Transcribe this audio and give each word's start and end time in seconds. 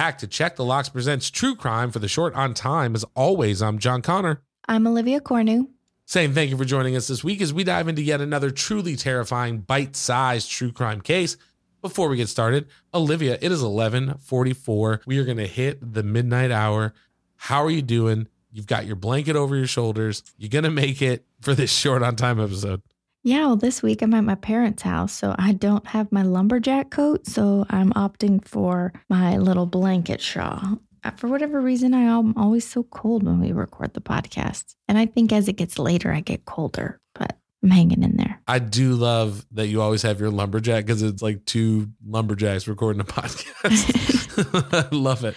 Back 0.00 0.16
to 0.20 0.26
Check 0.26 0.56
the 0.56 0.64
Locks 0.64 0.88
presents 0.88 1.28
True 1.28 1.54
Crime 1.54 1.90
for 1.90 1.98
the 1.98 2.08
short 2.08 2.34
on 2.34 2.54
time. 2.54 2.94
As 2.94 3.04
always, 3.14 3.60
I'm 3.60 3.78
John 3.78 4.00
Conner. 4.00 4.40
I'm 4.66 4.86
Olivia 4.86 5.20
Cornu. 5.20 5.68
Saying 6.06 6.32
thank 6.32 6.50
you 6.50 6.56
for 6.56 6.64
joining 6.64 6.96
us 6.96 7.06
this 7.06 7.22
week 7.22 7.42
as 7.42 7.52
we 7.52 7.64
dive 7.64 7.86
into 7.86 8.00
yet 8.00 8.22
another 8.22 8.50
truly 8.50 8.96
terrifying, 8.96 9.58
bite-sized 9.58 10.50
true 10.50 10.72
crime 10.72 11.02
case. 11.02 11.36
Before 11.82 12.08
we 12.08 12.16
get 12.16 12.30
started, 12.30 12.66
Olivia, 12.94 13.36
it 13.42 13.52
is 13.52 13.62
11:44. 13.62 15.02
We 15.04 15.18
are 15.18 15.24
going 15.26 15.36
to 15.36 15.46
hit 15.46 15.92
the 15.92 16.02
midnight 16.02 16.50
hour. 16.50 16.94
How 17.36 17.62
are 17.62 17.70
you 17.70 17.82
doing? 17.82 18.26
You've 18.50 18.66
got 18.66 18.86
your 18.86 18.96
blanket 18.96 19.36
over 19.36 19.54
your 19.54 19.66
shoulders. 19.66 20.22
You're 20.38 20.48
going 20.48 20.64
to 20.64 20.70
make 20.70 21.02
it 21.02 21.26
for 21.42 21.54
this 21.54 21.70
short 21.78 22.02
on 22.02 22.16
time 22.16 22.40
episode. 22.40 22.80
Yeah, 23.22 23.46
well, 23.46 23.56
this 23.56 23.82
week 23.82 24.00
I'm 24.00 24.14
at 24.14 24.24
my 24.24 24.34
parents' 24.34 24.82
house, 24.82 25.12
so 25.12 25.34
I 25.38 25.52
don't 25.52 25.86
have 25.88 26.10
my 26.10 26.22
lumberjack 26.22 26.90
coat, 26.90 27.26
so 27.26 27.66
I'm 27.68 27.92
opting 27.92 28.42
for 28.46 28.94
my 29.10 29.36
little 29.36 29.66
blanket 29.66 30.22
shawl. 30.22 30.78
Uh, 31.04 31.10
For 31.12 31.28
whatever 31.28 31.60
reason, 31.60 31.92
I 31.92 32.00
am 32.02 32.34
always 32.38 32.66
so 32.66 32.82
cold 32.84 33.22
when 33.22 33.38
we 33.40 33.52
record 33.52 33.92
the 33.92 34.00
podcast. 34.00 34.74
And 34.88 34.96
I 34.96 35.04
think 35.06 35.32
as 35.32 35.48
it 35.48 35.54
gets 35.54 35.78
later, 35.78 36.10
I 36.12 36.20
get 36.20 36.46
colder, 36.46 36.98
but 37.14 37.38
I'm 37.62 37.70
hanging 37.70 38.02
in 38.02 38.16
there. 38.16 38.40
I 38.48 38.58
do 38.58 38.94
love 38.94 39.44
that 39.52 39.66
you 39.68 39.82
always 39.82 40.00
have 40.02 40.18
your 40.18 40.30
lumberjack 40.30 40.86
because 40.86 41.02
it's 41.02 41.22
like 41.22 41.44
two 41.44 41.90
lumberjacks 42.06 42.66
recording 42.68 43.00
a 43.00 43.04
podcast. 43.04 44.92
I 44.92 44.96
love 44.96 45.24
it. 45.24 45.34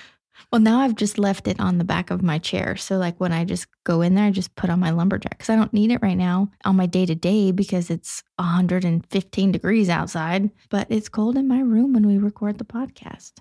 Well, 0.53 0.62
now 0.62 0.81
I've 0.81 0.96
just 0.96 1.18
left 1.18 1.47
it 1.47 1.59
on 1.59 1.80
the 1.80 1.84
back 1.84 2.12
of 2.12 2.22
my 2.22 2.38
chair. 2.38 2.75
So, 2.75 2.97
like 2.97 3.19
when 3.19 3.31
I 3.31 3.44
just 3.44 3.66
go 3.86 4.02
in 4.02 4.14
there, 4.14 4.25
I 4.25 4.30
just 4.30 4.56
put 4.56 4.69
on 4.69 4.80
my 4.80 4.91
lumberjack 4.91 5.40
because 5.40 5.50
I 5.50 5.56
don't 5.56 5.74
need 5.74 5.90
it 5.90 6.00
right 6.03 6.14
now 6.14 6.52
on 6.64 6.75
my 6.75 6.86
day 6.86 7.08
to 7.08 7.16
day 7.16 7.52
because 7.52 7.90
it's 7.90 8.22
115 8.36 9.52
degrees 9.52 9.90
outside, 9.90 10.52
but 10.69 10.86
it's 10.92 11.09
cold 11.09 11.38
in 11.38 11.47
my 11.47 11.59
room 11.59 11.94
when 11.94 12.06
we 12.06 12.19
record 12.19 12.59
the 12.59 12.66
podcast. 12.66 13.31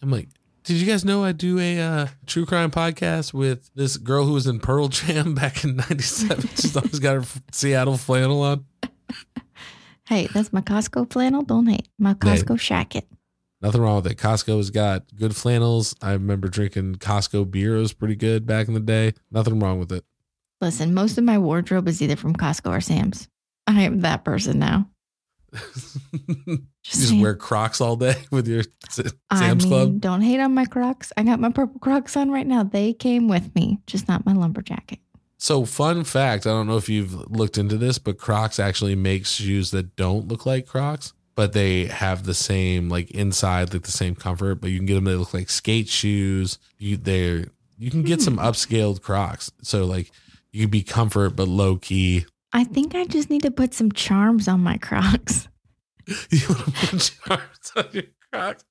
I'm 0.00 0.10
like, 0.10 0.30
did 0.64 0.78
you 0.78 0.86
guys 0.86 1.04
know 1.04 1.22
I 1.22 1.32
do 1.32 1.58
a 1.58 1.78
uh, 1.78 2.06
true 2.24 2.46
crime 2.46 2.70
podcast 2.70 3.34
with 3.34 3.68
this 3.74 3.98
girl 3.98 4.24
who 4.24 4.32
was 4.32 4.46
in 4.46 4.58
Pearl 4.58 4.88
Jam 4.88 5.34
back 5.34 5.64
in 5.64 5.76
'97? 5.76 6.48
She's 6.56 6.74
always 6.74 7.00
got 7.00 7.16
her 7.16 7.40
Seattle 7.52 7.98
flannel 7.98 8.40
on. 8.40 8.64
Hey, 10.06 10.26
that's 10.32 10.54
my 10.54 10.62
Costco 10.62 11.12
flannel. 11.12 11.42
Don't 11.42 11.66
hate 11.66 11.90
my 11.98 12.14
Costco 12.14 12.56
shacket. 12.56 13.04
Nothing 13.62 13.80
wrong 13.80 13.96
with 14.02 14.08
it. 14.10 14.18
Costco's 14.18 14.70
got 14.70 15.04
good 15.16 15.36
flannels. 15.36 15.94
I 16.02 16.12
remember 16.12 16.48
drinking 16.48 16.96
Costco 16.96 17.50
beer. 17.50 17.76
It 17.76 17.80
was 17.80 17.92
pretty 17.92 18.16
good 18.16 18.44
back 18.44 18.66
in 18.68 18.74
the 18.74 18.80
day. 18.80 19.14
Nothing 19.30 19.60
wrong 19.60 19.78
with 19.78 19.92
it. 19.92 20.04
Listen, 20.60 20.92
most 20.94 21.16
of 21.16 21.24
my 21.24 21.38
wardrobe 21.38 21.86
is 21.88 22.02
either 22.02 22.16
from 22.16 22.34
Costco 22.34 22.70
or 22.76 22.80
Sam's. 22.80 23.28
I 23.66 23.82
am 23.82 24.00
that 24.00 24.24
person 24.24 24.58
now. 24.58 24.88
you 26.46 26.58
just 26.82 27.14
wear 27.20 27.34
Crocs 27.34 27.80
all 27.80 27.96
day 27.96 28.14
with 28.30 28.48
your 28.48 28.64
S- 28.88 29.12
I 29.30 29.38
Sam's 29.38 29.64
mean, 29.64 29.70
Club. 29.72 30.00
don't 30.00 30.22
hate 30.22 30.40
on 30.40 30.54
my 30.54 30.64
Crocs. 30.64 31.12
I 31.16 31.22
got 31.22 31.40
my 31.40 31.50
purple 31.50 31.78
Crocs 31.78 32.16
on 32.16 32.30
right 32.30 32.46
now. 32.46 32.62
They 32.62 32.92
came 32.92 33.28
with 33.28 33.54
me, 33.54 33.78
just 33.86 34.08
not 34.08 34.24
my 34.26 34.32
lumberjacket. 34.32 34.98
So, 35.38 35.64
fun 35.64 36.04
fact 36.04 36.46
I 36.46 36.50
don't 36.50 36.68
know 36.68 36.76
if 36.76 36.88
you've 36.88 37.30
looked 37.30 37.58
into 37.58 37.76
this, 37.76 37.98
but 37.98 38.16
Crocs 38.18 38.58
actually 38.58 38.94
makes 38.94 39.32
shoes 39.32 39.72
that 39.72 39.96
don't 39.96 40.28
look 40.28 40.46
like 40.46 40.66
Crocs, 40.66 41.12
but 41.34 41.52
they 41.52 41.86
have 41.86 42.24
the 42.24 42.34
same, 42.34 42.88
like 42.88 43.10
inside, 43.10 43.72
like 43.72 43.82
the 43.82 43.90
same 43.90 44.14
comfort, 44.14 44.56
but 44.56 44.70
you 44.70 44.78
can 44.78 44.86
get 44.86 44.94
them, 44.94 45.04
they 45.04 45.14
look 45.14 45.32
like 45.34 45.48
skate 45.50 45.88
shoes. 45.88 46.58
You, 46.78 46.96
they're, 46.96 47.46
you 47.78 47.90
can 47.90 48.02
get 48.02 48.20
some 48.20 48.34
Hmm. 48.34 48.40
upscaled 48.44 49.02
Crocs. 49.02 49.50
So, 49.62 49.84
like, 49.84 50.10
you 50.52 50.68
be 50.68 50.82
comfort, 50.82 51.30
but 51.36 51.48
low 51.48 51.76
key. 51.76 52.26
I 52.52 52.64
think 52.64 52.94
I 52.94 53.06
just 53.06 53.30
need 53.30 53.42
to 53.42 53.50
put 53.50 53.72
some 53.74 53.90
charms 53.92 54.46
on 54.48 54.60
my 54.60 54.76
Crocs. 54.78 55.48
You 56.30 56.40
want 56.48 56.64
to 56.64 56.72
put 56.72 57.10
charms 57.26 57.72
on 57.76 57.88
your 57.92 58.02
Crocs? 58.32 58.64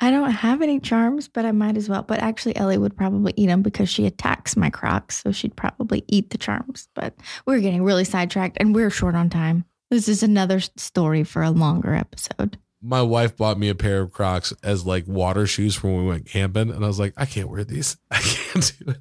I 0.00 0.10
don't 0.12 0.30
have 0.30 0.62
any 0.62 0.78
charms, 0.78 1.26
but 1.26 1.44
I 1.44 1.50
might 1.50 1.76
as 1.76 1.88
well. 1.88 2.02
But 2.02 2.20
actually, 2.20 2.54
Ellie 2.56 2.78
would 2.78 2.96
probably 2.96 3.32
eat 3.36 3.46
them 3.46 3.62
because 3.62 3.88
she 3.88 4.06
attacks 4.06 4.56
my 4.56 4.70
Crocs. 4.70 5.20
So 5.22 5.32
she'd 5.32 5.56
probably 5.56 6.04
eat 6.06 6.30
the 6.30 6.38
charms. 6.38 6.88
But 6.94 7.14
we're 7.44 7.58
getting 7.60 7.82
really 7.82 8.04
sidetracked 8.04 8.58
and 8.60 8.72
we're 8.74 8.90
short 8.90 9.16
on 9.16 9.30
time. 9.30 9.64
This 9.90 10.08
is 10.08 10.22
another 10.22 10.60
story 10.60 11.24
for 11.24 11.42
a 11.42 11.50
longer 11.50 11.94
episode. 11.94 12.58
My 12.82 13.02
wife 13.02 13.36
bought 13.36 13.58
me 13.58 13.68
a 13.68 13.74
pair 13.74 14.02
of 14.02 14.12
Crocs 14.12 14.52
as 14.62 14.86
like 14.86 15.06
water 15.08 15.46
shoes 15.46 15.74
for 15.74 15.88
when 15.88 16.02
we 16.04 16.08
went 16.08 16.26
camping. 16.26 16.70
And 16.70 16.84
I 16.84 16.86
was 16.86 17.00
like, 17.00 17.14
I 17.16 17.24
can't 17.26 17.48
wear 17.48 17.64
these. 17.64 17.96
I 18.10 18.18
can't 18.20 18.72
do 18.78 18.90
it. 18.92 18.98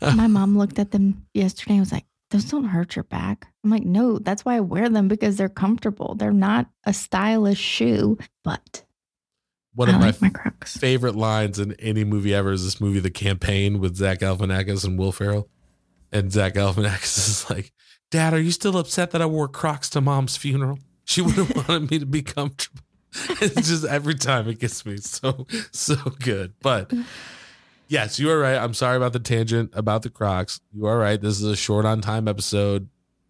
My 0.00 0.26
mom 0.26 0.58
looked 0.58 0.78
at 0.78 0.90
them 0.90 1.26
yesterday 1.34 1.72
and 1.74 1.80
was 1.80 1.92
like, 1.92 2.04
those 2.30 2.44
don't 2.44 2.64
hurt 2.64 2.96
your 2.96 3.04
back. 3.04 3.46
I'm 3.64 3.70
like, 3.70 3.84
no, 3.84 4.18
that's 4.18 4.44
why 4.44 4.56
I 4.56 4.60
wear 4.60 4.88
them 4.88 5.08
because 5.08 5.36
they're 5.36 5.48
comfortable. 5.48 6.14
They're 6.14 6.32
not 6.32 6.68
a 6.84 6.92
stylish 6.92 7.58
shoe, 7.58 8.18
but 8.44 8.84
One 9.74 9.88
of 9.88 10.00
my 10.00 10.14
my 10.20 10.30
Crocs. 10.30 10.76
favorite 10.76 11.16
lines 11.16 11.58
in 11.58 11.72
any 11.74 12.04
movie 12.04 12.34
ever 12.34 12.52
is 12.52 12.64
this 12.64 12.80
movie, 12.80 13.00
The 13.00 13.10
Campaign, 13.10 13.78
with 13.80 13.96
Zach 13.96 14.20
Galifianakis 14.20 14.84
and 14.84 14.98
Will 14.98 15.12
Ferrell. 15.12 15.48
And 16.12 16.30
Zach 16.32 16.54
Galifianakis 16.54 17.18
is 17.28 17.50
like, 17.50 17.72
"Dad, 18.10 18.34
are 18.34 18.40
you 18.40 18.50
still 18.50 18.76
upset 18.76 19.10
that 19.12 19.22
I 19.22 19.26
wore 19.26 19.48
Crocs 19.48 19.88
to 19.90 20.00
Mom's 20.00 20.36
funeral? 20.36 20.78
She 21.04 21.20
would 21.22 21.34
have 21.34 21.54
wanted 21.68 21.90
me 21.90 21.98
to 21.98 22.06
be 22.06 22.22
comfortable." 22.22 22.82
It's 23.40 23.68
just 23.68 23.84
every 23.84 24.14
time 24.14 24.48
it 24.48 24.60
gets 24.60 24.86
me 24.86 24.96
so 24.98 25.46
so 25.72 25.96
good. 26.20 26.54
But 26.62 26.92
yes, 27.88 28.18
you 28.20 28.30
are 28.30 28.38
right. 28.38 28.56
I'm 28.56 28.74
sorry 28.74 28.96
about 28.96 29.12
the 29.12 29.18
tangent 29.18 29.70
about 29.74 30.02
the 30.02 30.10
Crocs. 30.10 30.60
You 30.72 30.86
are 30.86 30.96
right. 30.98 31.20
This 31.20 31.40
is 31.40 31.44
a 31.44 31.56
short 31.56 31.84
on 31.84 32.00
time 32.00 32.28
episode. 32.28 32.88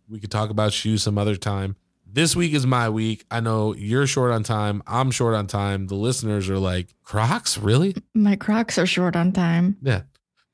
We 0.08 0.20
could 0.20 0.30
talk 0.30 0.50
about 0.50 0.72
shoes 0.72 1.02
some 1.02 1.16
other 1.16 1.36
time. 1.36 1.76
This 2.12 2.34
week 2.34 2.52
is 2.54 2.66
my 2.66 2.88
week. 2.88 3.24
I 3.30 3.38
know 3.38 3.72
you're 3.74 4.06
short 4.06 4.32
on 4.32 4.42
time. 4.42 4.82
I'm 4.86 5.12
short 5.12 5.34
on 5.34 5.46
time. 5.46 5.86
The 5.86 5.94
listeners 5.94 6.50
are 6.50 6.58
like, 6.58 6.92
Crocs? 7.04 7.56
Really? 7.56 7.94
My 8.14 8.34
Crocs 8.34 8.78
are 8.78 8.86
short 8.86 9.14
on 9.14 9.30
time. 9.30 9.76
Yeah. 9.80 10.02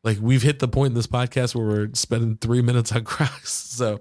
Like 0.07 0.19
we've 0.21 0.43
hit 0.43 0.61
the 0.61 0.69
point 0.69 0.93
in 0.93 0.95
this 0.95 1.09
podcast 1.09 1.57
where 1.57 1.67
we're 1.67 1.89
spending 1.95 2.37
three 2.37 2.63
minutes 2.63 2.93
on 2.93 3.03
Crocs. 3.05 3.65
So 3.77 4.01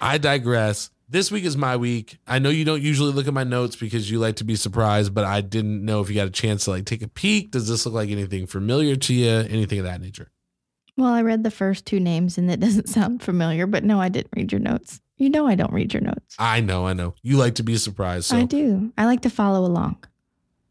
I 0.00 0.18
digress. 0.18 0.90
this 1.08 1.32
week 1.32 1.44
is 1.44 1.56
my 1.56 1.76
week. 1.76 2.18
I 2.28 2.38
know 2.38 2.50
you 2.50 2.64
don't 2.64 2.82
usually 2.82 3.12
look 3.12 3.26
at 3.26 3.34
my 3.34 3.42
notes 3.42 3.74
because 3.74 4.08
you 4.08 4.20
like 4.20 4.36
to 4.36 4.44
be 4.44 4.54
surprised, 4.54 5.12
but 5.14 5.24
I 5.24 5.40
didn't 5.40 5.84
know 5.84 6.00
if 6.00 6.08
you 6.08 6.14
got 6.14 6.28
a 6.28 6.30
chance 6.30 6.66
to 6.66 6.70
like 6.72 6.84
take 6.84 7.02
a 7.02 7.08
peek. 7.08 7.50
Does 7.50 7.66
this 7.66 7.86
look 7.86 7.94
like 7.96 8.10
anything 8.10 8.46
familiar 8.46 8.94
to 8.94 9.14
you? 9.14 9.28
Anything 9.30 9.80
of 9.80 9.86
that 9.86 10.00
nature? 10.00 10.30
Well, 10.96 11.12
I 11.12 11.22
read 11.22 11.42
the 11.42 11.50
first 11.50 11.86
two 11.86 11.98
names 11.98 12.38
and 12.38 12.48
it 12.50 12.60
doesn't 12.66 12.88
sound 12.88 13.22
familiar, 13.22 13.66
but 13.66 13.82
no, 13.82 13.98
I 13.98 14.10
didn't 14.10 14.30
read 14.36 14.52
your 14.52 14.60
notes. 14.60 15.00
You 15.16 15.30
know 15.30 15.46
I 15.48 15.54
don't 15.56 15.72
read 15.72 15.92
your 15.94 16.02
notes. 16.02 16.36
I 16.38 16.60
know, 16.60 16.86
I 16.86 16.92
know. 16.92 17.14
You 17.22 17.38
like 17.38 17.54
to 17.56 17.64
be 17.64 17.76
surprised. 17.78 18.26
So 18.26 18.36
I 18.36 18.44
do. 18.44 18.92
I 18.98 19.06
like 19.06 19.22
to 19.22 19.30
follow 19.30 19.64
along. 19.66 20.04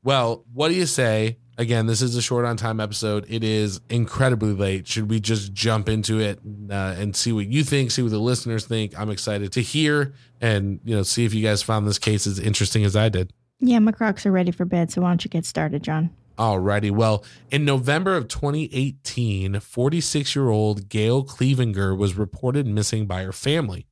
Well, 0.03 0.45
what 0.53 0.69
do 0.69 0.75
you 0.75 0.85
say? 0.85 1.39
Again, 1.59 1.87
this 1.87 2.03
is 2.03 2.15
a 2.15 2.21
short 2.21 2.45
on 2.45 2.55
time 2.55 2.79
episode. 2.79 3.25
It 3.27 3.43
is 3.43 3.81
incredibly 3.89 4.53
late. 4.53 4.87
Should 4.87 5.09
we 5.09 5.19
just 5.19 5.53
jump 5.53 5.89
into 5.89 6.19
it 6.19 6.39
uh, 6.69 6.95
and 6.97 7.15
see 7.15 7.31
what 7.31 7.47
you 7.47 7.63
think, 7.63 7.89
see 7.89 8.03
what 8.03 8.11
the 8.11 8.19
listeners 8.19 8.65
think? 8.65 8.97
I'm 8.97 9.09
excited 9.09 9.51
to 9.53 9.61
hear 9.61 10.13
and 10.39 10.79
you 10.83 10.95
know 10.95 11.01
see 11.01 11.25
if 11.25 11.33
you 11.33 11.41
guys 11.41 11.63
found 11.63 11.87
this 11.87 11.97
case 11.97 12.27
as 12.27 12.37
interesting 12.37 12.85
as 12.85 12.95
I 12.95 13.09
did. 13.09 13.33
Yeah, 13.59 13.79
my 13.79 13.91
crocs 13.91 14.23
are 14.27 14.31
ready 14.31 14.51
for 14.51 14.65
bed, 14.65 14.91
so 14.91 15.01
why 15.01 15.09
don't 15.09 15.25
you 15.25 15.29
get 15.29 15.45
started, 15.45 15.81
John? 15.81 16.11
Alrighty. 16.37 16.91
Well, 16.91 17.23
in 17.49 17.65
November 17.65 18.15
of 18.15 18.27
2018, 18.27 19.59
46 19.59 20.35
year 20.35 20.49
old 20.49 20.89
Gail 20.89 21.23
Cleavenger 21.23 21.95
was 21.95 22.15
reported 22.15 22.67
missing 22.67 23.07
by 23.07 23.23
her 23.23 23.31
family. 23.31 23.87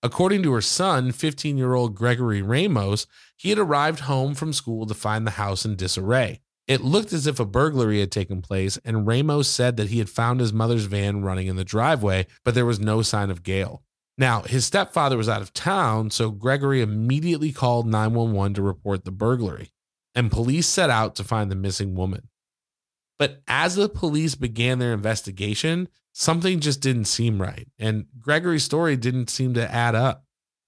According 0.00 0.44
to 0.44 0.52
her 0.52 0.60
son, 0.60 1.10
15 1.10 1.58
year 1.58 1.74
old 1.74 1.96
Gregory 1.96 2.40
Ramos, 2.40 3.08
he 3.36 3.50
had 3.50 3.58
arrived 3.58 4.00
home 4.00 4.36
from 4.36 4.52
school 4.52 4.86
to 4.86 4.94
find 4.94 5.26
the 5.26 5.32
house 5.32 5.64
in 5.64 5.74
disarray. 5.74 6.40
It 6.70 6.82
looked 6.82 7.12
as 7.12 7.26
if 7.26 7.40
a 7.40 7.44
burglary 7.44 7.98
had 7.98 8.12
taken 8.12 8.42
place, 8.42 8.78
and 8.84 9.04
Ramos 9.04 9.48
said 9.48 9.76
that 9.76 9.88
he 9.88 9.98
had 9.98 10.08
found 10.08 10.38
his 10.38 10.52
mother's 10.52 10.84
van 10.84 11.20
running 11.20 11.48
in 11.48 11.56
the 11.56 11.64
driveway, 11.64 12.28
but 12.44 12.54
there 12.54 12.64
was 12.64 12.78
no 12.78 13.02
sign 13.02 13.28
of 13.28 13.42
Gail. 13.42 13.82
Now, 14.16 14.42
his 14.42 14.66
stepfather 14.66 15.16
was 15.16 15.28
out 15.28 15.42
of 15.42 15.52
town, 15.52 16.10
so 16.10 16.30
Gregory 16.30 16.80
immediately 16.80 17.50
called 17.50 17.88
911 17.88 18.54
to 18.54 18.62
report 18.62 19.04
the 19.04 19.10
burglary, 19.10 19.72
and 20.14 20.30
police 20.30 20.68
set 20.68 20.90
out 20.90 21.16
to 21.16 21.24
find 21.24 21.50
the 21.50 21.56
missing 21.56 21.96
woman. 21.96 22.28
But 23.18 23.42
as 23.48 23.74
the 23.74 23.88
police 23.88 24.36
began 24.36 24.78
their 24.78 24.92
investigation, 24.92 25.88
something 26.12 26.60
just 26.60 26.80
didn't 26.80 27.06
seem 27.06 27.42
right, 27.42 27.66
and 27.80 28.06
Gregory's 28.16 28.62
story 28.62 28.96
didn't 28.96 29.28
seem 29.28 29.54
to 29.54 29.74
add 29.74 29.96
up. 29.96 30.24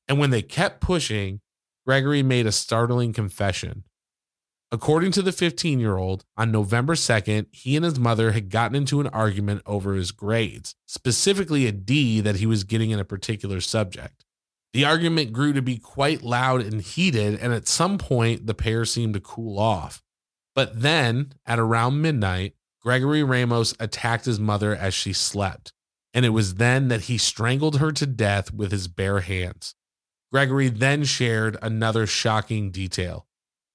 And 0.08 0.18
when 0.18 0.30
they 0.30 0.42
kept 0.42 0.80
pushing, 0.80 1.42
Gregory 1.86 2.24
made 2.24 2.48
a 2.48 2.50
startling 2.50 3.12
confession. 3.12 3.84
According 4.72 5.12
to 5.12 5.22
the 5.22 5.32
15 5.32 5.80
year 5.80 5.98
old, 5.98 6.24
on 6.34 6.50
November 6.50 6.94
2nd, 6.94 7.48
he 7.52 7.76
and 7.76 7.84
his 7.84 7.98
mother 7.98 8.32
had 8.32 8.48
gotten 8.48 8.74
into 8.74 9.02
an 9.02 9.06
argument 9.08 9.60
over 9.66 9.92
his 9.92 10.12
grades, 10.12 10.74
specifically 10.86 11.66
a 11.66 11.72
D 11.72 12.20
that 12.22 12.36
he 12.36 12.46
was 12.46 12.64
getting 12.64 12.90
in 12.90 12.98
a 12.98 13.04
particular 13.04 13.60
subject. 13.60 14.24
The 14.72 14.86
argument 14.86 15.34
grew 15.34 15.52
to 15.52 15.60
be 15.60 15.76
quite 15.76 16.22
loud 16.22 16.62
and 16.62 16.80
heated, 16.80 17.38
and 17.38 17.52
at 17.52 17.68
some 17.68 17.98
point, 17.98 18.46
the 18.46 18.54
pair 18.54 18.86
seemed 18.86 19.12
to 19.12 19.20
cool 19.20 19.58
off. 19.58 20.02
But 20.54 20.80
then, 20.80 21.34
at 21.44 21.58
around 21.58 22.00
midnight, 22.00 22.54
Gregory 22.80 23.22
Ramos 23.22 23.74
attacked 23.78 24.24
his 24.24 24.40
mother 24.40 24.74
as 24.74 24.94
she 24.94 25.12
slept, 25.12 25.74
and 26.14 26.24
it 26.24 26.30
was 26.30 26.54
then 26.54 26.88
that 26.88 27.02
he 27.02 27.18
strangled 27.18 27.78
her 27.78 27.92
to 27.92 28.06
death 28.06 28.54
with 28.54 28.72
his 28.72 28.88
bare 28.88 29.20
hands. 29.20 29.74
Gregory 30.32 30.70
then 30.70 31.04
shared 31.04 31.58
another 31.60 32.06
shocking 32.06 32.70
detail. 32.70 33.26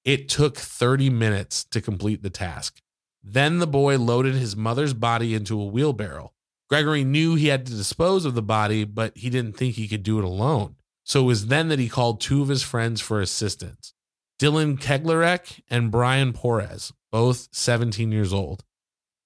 It 0.08 0.30
took 0.30 0.56
30 0.56 1.10
minutes 1.10 1.64
to 1.64 1.82
complete 1.82 2.22
the 2.22 2.30
task. 2.30 2.80
Then 3.22 3.58
the 3.58 3.66
boy 3.66 3.98
loaded 3.98 4.36
his 4.36 4.56
mother's 4.56 4.94
body 4.94 5.34
into 5.34 5.60
a 5.60 5.66
wheelbarrow. 5.66 6.32
Gregory 6.70 7.04
knew 7.04 7.34
he 7.34 7.48
had 7.48 7.66
to 7.66 7.74
dispose 7.74 8.24
of 8.24 8.34
the 8.34 8.40
body, 8.40 8.84
but 8.84 9.14
he 9.18 9.28
didn't 9.28 9.58
think 9.58 9.74
he 9.74 9.86
could 9.86 10.02
do 10.02 10.18
it 10.18 10.24
alone. 10.24 10.76
So 11.04 11.20
it 11.20 11.26
was 11.26 11.48
then 11.48 11.68
that 11.68 11.78
he 11.78 11.90
called 11.90 12.22
two 12.22 12.40
of 12.40 12.48
his 12.48 12.62
friends 12.62 13.02
for 13.02 13.20
assistance 13.20 13.92
Dylan 14.40 14.80
Keglarek 14.80 15.60
and 15.68 15.90
Brian 15.90 16.32
Porez, 16.32 16.90
both 17.12 17.48
17 17.52 18.10
years 18.10 18.32
old. 18.32 18.64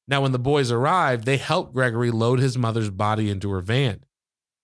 Now, 0.09 0.23
when 0.23 0.33
the 0.33 0.39
boys 0.41 0.73
arrived, 0.73 1.27
they 1.27 1.37
helped 1.37 1.75
Gregory 1.75 2.11
load 2.11 2.41
his 2.41 2.59
mother's 2.59 2.91
body 2.91 3.31
into 3.31 3.53
her 3.53 3.61
van. 3.61 4.03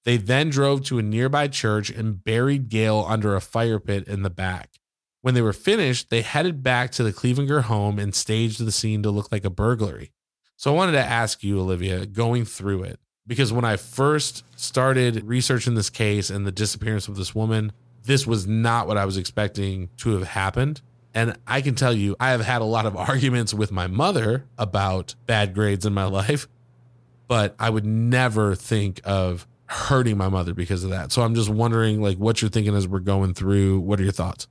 They 0.04 0.16
then 0.16 0.50
drove 0.50 0.82
to 0.86 0.98
a 0.98 1.02
nearby 1.02 1.46
church 1.46 1.90
and 1.90 2.24
buried 2.24 2.70
Gail 2.70 3.06
under 3.08 3.36
a 3.36 3.40
fire 3.40 3.78
pit 3.78 4.08
in 4.08 4.24
the 4.24 4.30
back. 4.30 4.77
When 5.28 5.34
they 5.34 5.42
were 5.42 5.52
finished, 5.52 6.08
they 6.08 6.22
headed 6.22 6.62
back 6.62 6.90
to 6.92 7.02
the 7.02 7.12
Cleavenger 7.12 7.60
home 7.60 7.98
and 7.98 8.14
staged 8.14 8.64
the 8.64 8.72
scene 8.72 9.02
to 9.02 9.10
look 9.10 9.30
like 9.30 9.44
a 9.44 9.50
burglary. 9.50 10.10
So 10.56 10.72
I 10.72 10.74
wanted 10.74 10.92
to 10.92 11.04
ask 11.04 11.44
you, 11.44 11.60
Olivia, 11.60 12.06
going 12.06 12.46
through 12.46 12.84
it, 12.84 12.98
because 13.26 13.52
when 13.52 13.66
I 13.66 13.76
first 13.76 14.42
started 14.58 15.22
researching 15.24 15.74
this 15.74 15.90
case 15.90 16.30
and 16.30 16.46
the 16.46 16.50
disappearance 16.50 17.08
of 17.08 17.16
this 17.16 17.34
woman, 17.34 17.72
this 18.04 18.26
was 18.26 18.46
not 18.46 18.86
what 18.86 18.96
I 18.96 19.04
was 19.04 19.18
expecting 19.18 19.90
to 19.98 20.12
have 20.12 20.28
happened. 20.28 20.80
And 21.12 21.36
I 21.46 21.60
can 21.60 21.74
tell 21.74 21.92
you, 21.92 22.16
I 22.18 22.30
have 22.30 22.40
had 22.40 22.62
a 22.62 22.64
lot 22.64 22.86
of 22.86 22.96
arguments 23.10 23.52
with 23.52 23.70
my 23.70 23.86
mother 23.86 24.46
about 24.56 25.14
bad 25.26 25.52
grades 25.52 25.84
in 25.84 25.92
my 25.92 26.04
life, 26.20 26.48
but 27.26 27.54
I 27.58 27.68
would 27.68 27.84
never 27.84 28.54
think 28.54 29.02
of 29.04 29.46
hurting 29.66 30.16
my 30.16 30.30
mother 30.30 30.54
because 30.54 30.84
of 30.84 30.88
that. 30.88 31.12
So 31.12 31.20
I'm 31.20 31.34
just 31.34 31.50
wondering, 31.50 32.00
like, 32.00 32.16
what 32.16 32.40
you're 32.40 32.50
thinking 32.50 32.74
as 32.74 32.88
we're 32.88 33.00
going 33.00 33.34
through. 33.34 33.80
What 33.80 34.00
are 34.00 34.04
your 34.04 34.12
thoughts? 34.12 34.48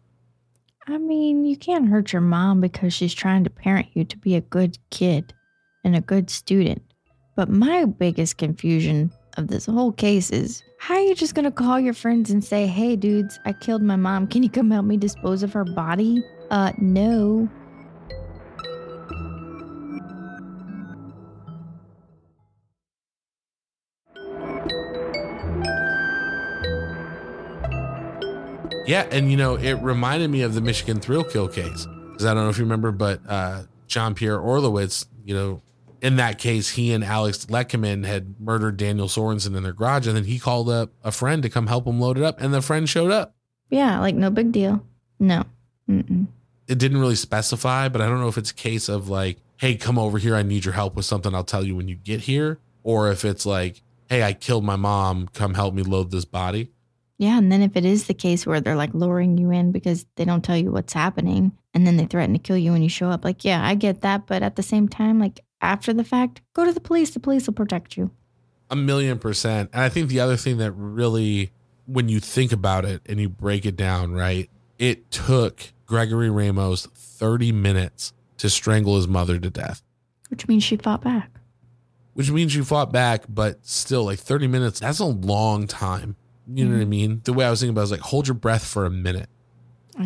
I 0.90 0.98
mean, 0.98 1.44
you 1.44 1.58
can't 1.58 1.90
hurt 1.90 2.14
your 2.14 2.22
mom 2.22 2.62
because 2.62 2.94
she's 2.94 3.14
trying 3.14 3.44
to 3.44 3.50
parent 3.50 3.88
you 3.94 4.06
to 4.06 4.18
be 4.18 4.36
a 4.36 4.42
good 4.42 4.78
kid 4.90 5.34
and 5.84 5.96
a 5.96 6.02
good 6.02 6.30
student. 6.30 6.82
But 7.36 7.50
my 7.50 7.84
biggest 7.84 8.38
confusion 8.38 9.12
of 9.36 9.50
this 9.50 9.66
whole 9.66 9.92
case 9.92 10.32
is 10.32 10.64
how 10.80 10.96
are 10.96 11.02
you 11.02 11.14
just 11.14 11.36
to 11.36 11.52
call 11.52 11.78
your 11.78 11.94
friends 11.94 12.32
and 12.32 12.44
say, 12.44 12.68
hey, 12.68 12.96
dudes, 12.96 13.38
I 13.46 13.52
killed 13.52 13.82
my 13.82 13.98
mom. 13.98 14.28
Can 14.28 14.44
you 14.44 14.50
come 14.50 14.72
help 14.72 14.86
me 14.86 14.96
dispose 14.96 15.44
of 15.44 15.52
her 15.54 15.66
body? 15.66 16.24
Uh, 16.52 16.72
no. 16.78 17.50
Yeah, 28.88 29.08
and 29.12 29.30
you 29.30 29.38
know, 29.38 29.56
it 29.56 29.74
reminded 29.74 30.30
me 30.30 30.42
of 30.42 30.54
the 30.54 30.62
Michigan 30.62 31.00
Thrill 31.00 31.24
Kill 31.24 31.48
case. 31.48 31.86
Because 31.86 32.26
I 32.26 32.34
don't 32.34 32.44
know 32.44 32.50
if 32.50 32.58
you 32.58 32.64
remember, 32.64 32.92
but 32.92 33.22
uh, 33.28 33.64
John 33.86 34.16
Pierre 34.16 34.40
Orlewicz, 34.40 35.06
you 35.24 35.36
know, 35.36 35.62
in 36.02 36.16
that 36.16 36.40
case, 36.40 36.70
he 36.70 36.94
and 36.94 37.04
Alex 37.04 37.46
Letkemann 37.48 38.06
had 38.06 38.40
murdered 38.40 38.78
Daniel 38.78 39.08
Sorensen 39.08 39.56
in 39.56 39.64
their 39.64 39.74
garage, 39.74 40.08
and 40.08 40.16
then 40.16 40.24
he 40.24 40.40
called 40.40 40.70
up 40.70 40.92
a 41.04 41.12
friend 41.12 41.44
to 41.44 41.50
come 41.50 41.68
help 41.68 41.86
him 41.86 42.00
load 42.00 42.18
it 42.18 42.24
up, 42.24 42.40
and 42.42 42.54
the 42.54 42.62
friend 42.62 42.88
showed 42.88 43.12
up. 43.12 43.36
Yeah, 43.70 44.00
like 44.00 44.16
no 44.16 44.30
big 44.30 44.52
deal. 44.52 44.84
No. 45.20 45.44
Mm-mm. 45.90 46.28
It 46.68 46.78
didn't 46.78 47.00
really 47.00 47.16
specify, 47.16 47.90
but 47.90 48.02
I 48.02 48.08
don't 48.08 48.20
know 48.20 48.28
if 48.28 48.38
it's 48.38 48.52
a 48.52 48.56
case 48.56 48.90
of 48.90 49.10
like, 49.10 49.38
hey, 49.58 49.76
come 49.76 49.98
over 49.98 50.18
here. 50.18 50.36
I 50.36 50.44
need 50.44 50.66
your 50.66 50.74
help 50.74 50.96
with 50.96 51.06
something. 51.06 51.34
I'll 51.36 51.44
tell 51.44 51.64
you 51.64 51.76
when 51.76 51.88
you 51.88 51.96
get 51.96 52.22
here. 52.22 52.60
Or 52.84 53.12
if 53.12 53.26
it's 53.26 53.46
like, 53.46 53.82
hey, 54.10 54.24
I 54.24 54.34
killed 54.34 54.64
my 54.64 54.76
mom. 54.76 55.28
Come 55.34 55.54
help 55.56 55.74
me 55.74 55.84
load 55.84 56.12
this 56.12 56.26
body. 56.26 56.72
Yeah, 57.18 57.38
and 57.38 57.52
then 57.52 57.64
if 57.64 57.76
it 57.76 57.84
is 57.84 58.06
the 58.06 58.14
case 58.14 58.46
where 58.46 58.62
they're 58.62 58.76
like 58.76 58.94
luring 58.94 59.38
you 59.38 59.52
in 59.52 59.72
because 59.72 60.06
they 60.16 60.26
don't 60.26 60.44
tell 60.44 60.58
you 60.58 60.72
what's 60.72 60.94
happening 60.94 61.52
and 61.74 61.86
then 61.86 61.98
they 61.98 62.06
threaten 62.06 62.34
to 62.34 62.40
kill 62.40 62.58
you 62.58 62.72
when 62.72 62.84
you 62.84 62.90
show 62.90 63.10
up, 63.10 63.26
like, 63.26 63.44
yeah, 63.44 63.66
I 63.66 63.74
get 63.74 64.02
that. 64.02 64.28
But 64.28 64.44
at 64.44 64.56
the 64.56 64.64
same 64.64 64.88
time, 64.88 65.20
like 65.20 65.40
after 65.62 65.94
the 65.94 66.04
fact, 66.04 66.42
go 66.54 66.64
to 66.64 66.72
the 66.72 66.80
police. 66.80 67.12
The 67.12 67.20
police 67.20 67.48
will 67.48 67.56
protect 67.56 67.98
you. 67.98 68.12
A 68.70 68.76
million 68.76 69.18
percent. 69.18 69.72
And 69.74 69.82
I 69.82 69.90
think 69.90 70.10
the 70.10 70.20
other 70.20 70.38
thing 70.38 70.58
that 70.58 70.72
really, 70.74 71.52
when 71.86 72.10
you 72.10 72.20
think 72.20 72.52
about 72.52 72.86
it 72.86 73.02
and 73.08 73.20
you 73.20 73.30
break 73.30 73.66
it 73.66 73.76
down, 73.76 74.14
right, 74.14 74.50
it 74.78 75.10
took 75.10 75.74
Gregory 75.88 76.30
Ramos 76.30 76.86
30 76.86 77.52
minutes 77.52 78.14
to 78.38 78.50
strangle 78.50 78.96
his 78.96 79.08
mother 79.08 79.40
to 79.40 79.50
death. 79.50 79.82
Which 80.30 80.48
means 80.48 80.64
she 80.64 80.78
fought 80.78 81.02
back. 81.02 81.32
Which 82.14 82.30
means 82.30 82.56
you 82.56 82.64
fought 82.64 82.92
back, 82.92 83.24
but 83.30 83.66
still, 83.66 84.06
like 84.06 84.20
30 84.20 84.48
minutes, 84.48 84.80
that's 84.80 85.00
a 85.00 85.06
long 85.06 85.66
time. 85.66 86.16
You 86.52 86.66
know 86.66 86.76
what 86.76 86.82
I 86.82 86.86
mean? 86.86 87.22
The 87.24 87.34
way 87.34 87.46
I 87.46 87.50
was 87.50 87.60
thinking 87.60 87.72
about 87.74 87.82
it 87.82 87.84
was 87.84 87.92
like, 87.92 88.00
hold 88.02 88.28
your 88.28 88.36
breath 88.36 88.66
for 88.66 88.86
a 88.86 88.90
minute. 88.90 89.30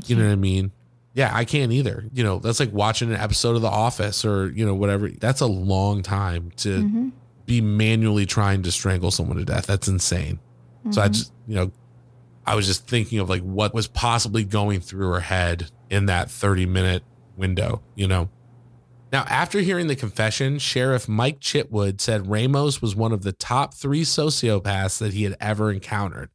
You 0.06 0.16
know 0.16 0.26
what 0.26 0.32
I 0.32 0.36
mean? 0.36 0.72
Yeah, 1.14 1.30
I 1.34 1.44
can't 1.46 1.72
either. 1.72 2.06
You 2.14 2.24
know, 2.24 2.40
that's 2.40 2.60
like 2.60 2.72
watching 2.72 3.10
an 3.12 3.18
episode 3.20 3.56
of 3.58 3.62
The 3.62 3.68
Office 3.70 4.24
or, 4.26 4.50
you 4.52 4.66
know, 4.66 4.74
whatever. 4.74 5.10
That's 5.10 5.42
a 5.42 5.46
long 5.48 6.02
time 6.04 6.52
to 6.58 6.70
Mm-hmm. 6.84 7.10
be 7.46 7.60
manually 7.62 8.26
trying 8.26 8.64
to 8.64 8.72
strangle 8.72 9.12
someone 9.12 9.38
to 9.38 9.46
death. 9.46 9.68
That's 9.68 9.88
insane. 9.88 10.40
So 10.92 11.02
I 11.02 11.10
just, 11.10 11.32
you 11.48 11.56
know, 11.56 11.72
I 12.48 12.56
was 12.56 12.66
just 12.66 12.88
thinking 12.88 13.20
of 13.20 13.30
like 13.30 13.42
what 13.44 13.74
was 13.74 13.88
possibly 13.88 14.44
going 14.44 14.80
through 14.80 15.10
her 15.12 15.20
head 15.20 15.70
in 15.90 16.06
that 16.08 16.32
30 16.32 16.66
minute 16.66 17.04
window, 17.38 17.82
you 17.96 18.08
know? 18.08 18.30
Now, 19.12 19.26
after 19.28 19.60
hearing 19.60 19.88
the 19.88 19.96
confession, 19.98 20.58
Sheriff 20.58 21.10
Mike 21.10 21.42
Chitwood 21.42 22.00
said 22.00 22.30
Ramos 22.30 22.82
was 22.82 22.96
one 22.96 23.12
of 23.12 23.24
the 23.24 23.34
top 23.34 23.74
three 23.74 24.04
sociopaths 24.04 25.00
that 25.00 25.14
he 25.14 25.24
had 25.24 25.36
ever 25.42 25.70
encountered. 25.70 26.30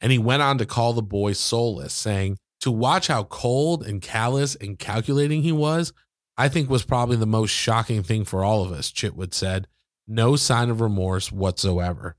And 0.00 0.12
he 0.12 0.18
went 0.18 0.42
on 0.42 0.58
to 0.58 0.66
call 0.66 0.92
the 0.92 1.02
boy 1.02 1.32
soulless, 1.32 1.94
saying, 1.94 2.36
To 2.60 2.70
watch 2.70 3.06
how 3.06 3.24
cold 3.24 3.82
and 3.82 4.02
callous 4.02 4.54
and 4.56 4.78
calculating 4.78 5.42
he 5.42 5.52
was, 5.52 5.94
I 6.36 6.48
think 6.48 6.68
was 6.68 6.84
probably 6.84 7.16
the 7.16 7.26
most 7.26 7.50
shocking 7.50 8.02
thing 8.02 8.24
for 8.24 8.44
all 8.44 8.62
of 8.62 8.72
us, 8.72 8.92
Chitwood 8.92 9.32
said. 9.32 9.66
No 10.06 10.36
sign 10.36 10.68
of 10.68 10.82
remorse 10.82 11.32
whatsoever. 11.32 12.16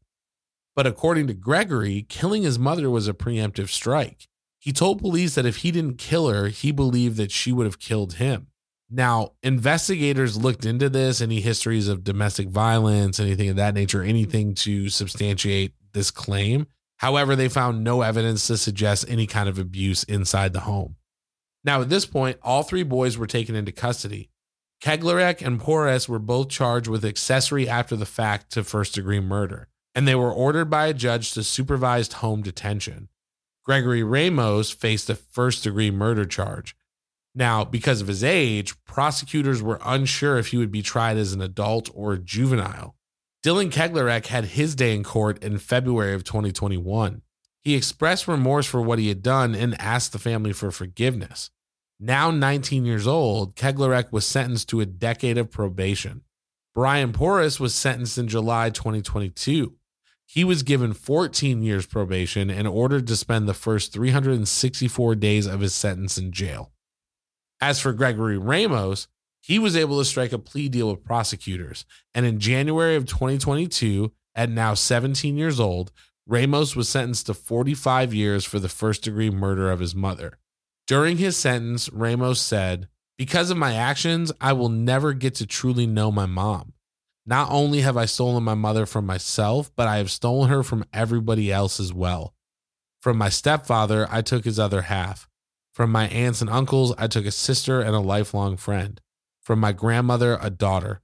But 0.76 0.88
according 0.88 1.28
to 1.28 1.34
Gregory, 1.34 2.06
killing 2.10 2.44
his 2.44 2.58
mother 2.58 2.90
was 2.90 3.08
a 3.08 3.14
preemptive 3.14 3.70
strike. 3.70 4.28
He 4.58 4.74
told 4.74 5.00
police 5.00 5.36
that 5.36 5.46
if 5.46 5.58
he 5.58 5.72
didn't 5.72 6.00
kill 6.00 6.30
her, 6.30 6.48
he 6.48 6.72
believed 6.72 7.18
that 7.18 7.32
she 7.32 7.52
would 7.52 7.66
have 7.66 7.80
killed 7.80 8.16
him. 8.16 8.48
Now, 8.92 9.34
investigators 9.44 10.36
looked 10.36 10.66
into 10.66 10.90
this, 10.90 11.22
any 11.22 11.42
histories 11.42 11.88
of 11.88 12.04
domestic 12.04 12.50
violence, 12.50 13.20
anything 13.20 13.50
of 13.50 13.56
that 13.58 13.76
nature, 13.76 14.02
anything 14.02 14.56
to 14.56 14.90
substantiate 14.90 15.74
this 15.94 16.10
claim. 16.10 16.66
However, 16.98 17.36
they 17.36 17.50
found 17.50 17.84
no 17.84 18.02
evidence 18.02 18.48
to 18.48 18.58
suggest 18.58 19.06
any 19.08 19.28
kind 19.28 19.48
of 19.48 19.60
abuse 19.60 20.04
inside 20.04 20.54
the 20.54 20.62
home. 20.62 20.96
Now, 21.64 21.82
at 21.82 21.90
this 21.90 22.06
point, 22.06 22.40
all 22.42 22.64
three 22.64 22.84
boys 22.84 23.18
were 23.18 23.28
taken 23.28 23.56
into 23.56 23.72
custody. 23.72 24.30
Keglerek 24.82 25.46
and 25.46 25.60
Porras 25.60 26.08
were 26.10 26.20
both 26.20 26.50
charged 26.50 26.88
with 26.88 27.06
accessory 27.06 27.68
after 27.68 27.96
the 27.96 28.06
fact 28.06 28.52
to 28.54 28.64
first 28.64 28.96
degree 28.96 29.20
murder, 29.20 29.68
and 29.94 30.08
they 30.08 30.16
were 30.16 30.32
ordered 30.32 30.70
by 30.70 30.88
a 30.88 30.94
judge 30.94 31.34
to 31.34 31.44
supervised 31.44 32.14
home 32.14 32.42
detention. 32.42 33.10
Gregory 33.66 34.04
Ramos 34.04 34.72
faced 34.72 35.10
a 35.10 35.16
first 35.16 35.64
degree 35.64 35.92
murder 35.92 36.26
charge. 36.26 36.76
Now, 37.40 37.64
because 37.64 38.02
of 38.02 38.10
his 38.10 38.22
age, 38.22 38.76
prosecutors 38.84 39.62
were 39.62 39.80
unsure 39.86 40.38
if 40.38 40.48
he 40.48 40.58
would 40.58 40.74
be 40.74 40.82
tried 40.82 41.16
as 41.16 41.32
an 41.32 41.42
adult 41.42 41.90
or 41.94 42.18
juvenile. 42.18 42.98
Dylan 43.46 43.72
Keglerek 43.72 44.26
had 44.26 44.44
his 44.44 44.76
day 44.76 44.94
in 44.94 45.06
court 45.06 45.42
in 45.42 45.58
February 45.58 46.14
of 46.14 46.26
2021. 46.26 47.22
He 47.64 47.76
expressed 47.76 48.28
remorse 48.28 48.66
for 48.66 48.82
what 48.82 49.00
he 49.00 49.08
had 49.08 49.24
done 49.24 49.56
and 49.56 49.80
asked 49.80 50.12
the 50.12 50.20
family 50.20 50.52
for 50.52 50.70
forgiveness. 50.70 51.50
Now 51.98 52.30
19 52.30 52.86
years 52.86 53.08
old, 53.08 53.56
Keglerek 53.56 54.12
was 54.12 54.26
sentenced 54.26 54.68
to 54.70 54.82
a 54.82 54.86
decade 54.86 55.38
of 55.38 55.50
probation. 55.50 56.24
Brian 56.76 57.14
Porras 57.14 57.58
was 57.58 57.74
sentenced 57.74 58.18
in 58.18 58.28
July 58.28 58.70
2022. 58.70 59.76
He 60.26 60.44
was 60.44 60.64
given 60.64 60.92
14 60.92 61.64
years 61.64 61.86
probation 61.86 62.50
and 62.50 62.68
ordered 62.68 63.08
to 63.08 63.16
spend 63.16 63.48
the 63.48 63.54
first 63.54 63.94
364 63.94 65.16
days 65.16 65.46
of 65.46 65.62
his 65.62 65.74
sentence 65.74 66.18
in 66.18 66.34
jail. 66.34 66.74
As 67.62 67.80
for 67.80 67.94
Gregory 67.94 68.38
Ramos, 68.38 69.08
he 69.42 69.60
was 69.60 69.76
able 69.76 70.00
to 70.00 70.06
strike 70.06 70.32
a 70.32 70.40
plea 70.40 70.70
deal 70.70 70.90
with 70.90 71.04
prosecutors. 71.04 71.86
And 72.14 72.26
in 72.26 72.40
January 72.40 72.96
of 72.96 73.06
2022, 73.06 74.12
at 74.36 74.50
now 74.50 74.74
17 74.74 75.38
years 75.38 75.60
old, 75.60 75.92
Ramos 76.28 76.76
was 76.76 76.88
sentenced 76.88 77.26
to 77.26 77.34
45 77.34 78.14
years 78.14 78.46
for 78.46 78.60
the 78.60 78.70
first 78.70 79.04
degree 79.04 79.30
murder 79.30 79.72
of 79.72 79.80
his 79.80 79.96
mother. 79.96 80.38
During 80.88 81.18
his 81.18 81.38
sentence, 81.38 81.90
Ramos 81.92 82.40
said, 82.40 82.88
Because 83.18 83.50
of 83.50 83.58
my 83.58 83.74
actions, 83.74 84.32
I 84.40 84.54
will 84.54 84.70
never 84.70 85.14
get 85.14 85.36
to 85.36 85.48
truly 85.48 85.88
know 85.88 86.12
my 86.12 86.26
mom. 86.26 86.74
Not 87.26 87.52
only 87.52 87.82
have 87.82 87.96
I 87.96 88.06
stolen 88.06 88.44
my 88.44 88.56
mother 88.56 88.86
from 88.86 89.06
myself, 89.06 89.72
but 89.76 89.88
I 89.88 89.98
have 89.98 90.10
stolen 90.10 90.50
her 90.50 90.64
from 90.64 90.86
everybody 90.92 91.52
else 91.52 91.80
as 91.80 91.94
well. 91.94 92.34
From 93.02 93.18
my 93.18 93.30
stepfather, 93.30 94.08
I 94.10 94.22
took 94.22 94.46
his 94.46 94.60
other 94.60 94.84
half. 94.84 95.29
From 95.80 95.94
my 95.94 96.10
aunts 96.10 96.42
and 96.42 96.50
uncles, 96.50 96.94
I 96.98 97.08
took 97.08 97.26
a 97.26 97.32
sister 97.32 97.80
and 97.80 97.96
a 97.96 98.02
lifelong 98.02 98.58
friend. 98.58 99.00
From 99.40 99.62
my 99.62 99.72
grandmother, 99.72 100.38
a 100.42 100.50
daughter. 100.50 101.00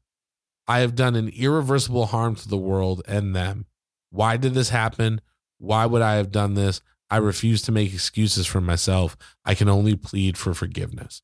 I 0.67 0.79
have 0.79 0.95
done 0.95 1.15
an 1.15 1.29
irreversible 1.29 2.07
harm 2.07 2.35
to 2.35 2.49
the 2.49 2.57
world 2.57 3.01
and 3.07 3.33
them. 3.33 3.67
Why 4.09 4.35
did 4.35 4.53
this 4.53 4.71
happen? 4.71 5.21
Why 5.59 5.85
would 5.85 6.01
I 6.01 6.15
have 6.15 6.29
done 6.29 6.55
this? 6.55 6.81
I 7.09 7.19
refuse 7.19 7.61
to 7.61 7.71
make 7.71 7.93
excuses 7.93 8.47
for 8.47 8.59
myself. 8.59 9.15
I 9.45 9.55
can 9.55 9.69
only 9.69 9.95
plead 9.95 10.37
for 10.37 10.53
forgiveness. 10.53 11.21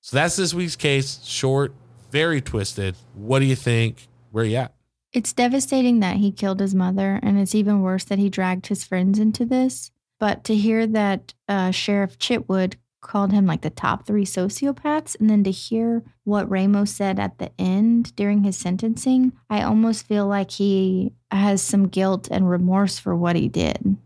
So 0.00 0.16
that's 0.16 0.36
this 0.36 0.54
week's 0.54 0.76
case. 0.76 1.22
Short, 1.22 1.74
very 2.10 2.40
twisted. 2.40 2.96
What 3.12 3.40
do 3.40 3.44
you 3.44 3.56
think? 3.56 4.08
Where 4.30 4.46
you 4.46 4.56
at? 4.56 4.72
It's 5.12 5.34
devastating 5.34 6.00
that 6.00 6.16
he 6.16 6.32
killed 6.32 6.60
his 6.60 6.74
mother, 6.74 7.20
and 7.22 7.38
it's 7.38 7.54
even 7.54 7.82
worse 7.82 8.04
that 8.04 8.18
he 8.18 8.30
dragged 8.30 8.68
his 8.68 8.84
friends 8.84 9.18
into 9.18 9.44
this. 9.44 9.90
But 10.20 10.44
to 10.44 10.54
hear 10.54 10.86
that 10.86 11.34
uh, 11.48 11.72
Sheriff 11.72 12.18
Chitwood 12.18 12.74
called 13.00 13.32
him 13.32 13.46
like 13.46 13.62
the 13.62 13.70
top 13.70 14.06
three 14.06 14.24
sociopaths. 14.24 15.18
And 15.18 15.28
then 15.28 15.42
to 15.44 15.50
hear 15.50 16.02
what 16.24 16.48
Ramos 16.48 16.92
said 16.92 17.18
at 17.18 17.38
the 17.38 17.50
end 17.58 18.14
during 18.14 18.44
his 18.44 18.56
sentencing, 18.56 19.32
I 19.48 19.62
almost 19.62 20.06
feel 20.06 20.26
like 20.26 20.50
he 20.52 21.12
has 21.30 21.62
some 21.62 21.88
guilt 21.88 22.28
and 22.30 22.48
remorse 22.48 22.98
for 22.98 23.16
what 23.16 23.36
he 23.36 23.48
did. 23.48 23.96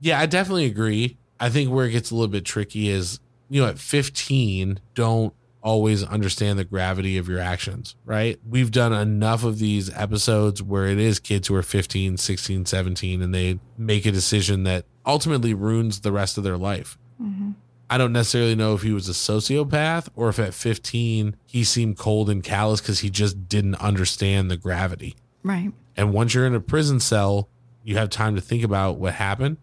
Yeah, 0.00 0.20
I 0.20 0.26
definitely 0.26 0.66
agree. 0.66 1.18
I 1.40 1.50
think 1.50 1.70
where 1.70 1.86
it 1.86 1.90
gets 1.90 2.10
a 2.10 2.14
little 2.14 2.28
bit 2.28 2.44
tricky 2.44 2.88
is, 2.88 3.20
you 3.50 3.60
know, 3.60 3.68
at 3.68 3.78
15, 3.78 4.78
don't 4.94 5.34
always 5.64 6.04
understand 6.04 6.58
the 6.58 6.64
gravity 6.64 7.16
of 7.16 7.26
your 7.26 7.40
actions, 7.40 7.96
right? 8.04 8.38
We've 8.46 8.70
done 8.70 8.92
enough 8.92 9.42
of 9.42 9.58
these 9.58 9.92
episodes 9.94 10.62
where 10.62 10.86
it 10.86 10.98
is 10.98 11.18
kids 11.18 11.48
who 11.48 11.54
are 11.56 11.62
15, 11.62 12.18
16, 12.18 12.66
17, 12.66 13.22
and 13.22 13.34
they 13.34 13.58
make 13.78 14.04
a 14.04 14.12
decision 14.12 14.64
that 14.64 14.84
ultimately 15.06 15.54
ruins 15.54 16.00
the 16.00 16.12
rest 16.12 16.36
of 16.36 16.44
their 16.44 16.58
life. 16.58 16.98
Mm-hmm. 17.20 17.52
I 17.88 17.98
don't 17.98 18.12
necessarily 18.12 18.54
know 18.54 18.74
if 18.74 18.82
he 18.82 18.92
was 18.92 19.08
a 19.08 19.12
sociopath 19.12 20.08
or 20.14 20.28
if 20.28 20.38
at 20.38 20.54
15 20.54 21.36
he 21.46 21.64
seemed 21.64 21.98
cold 21.98 22.28
and 22.28 22.44
callous 22.44 22.80
because 22.80 23.00
he 23.00 23.10
just 23.10 23.48
didn't 23.48 23.76
understand 23.76 24.50
the 24.50 24.56
gravity. 24.56 25.16
Right. 25.42 25.72
And 25.96 26.12
once 26.12 26.34
you're 26.34 26.46
in 26.46 26.54
a 26.54 26.60
prison 26.60 27.00
cell, 27.00 27.48
you 27.82 27.96
have 27.96 28.10
time 28.10 28.34
to 28.34 28.40
think 28.40 28.64
about 28.64 28.98
what 28.98 29.14
happened. 29.14 29.56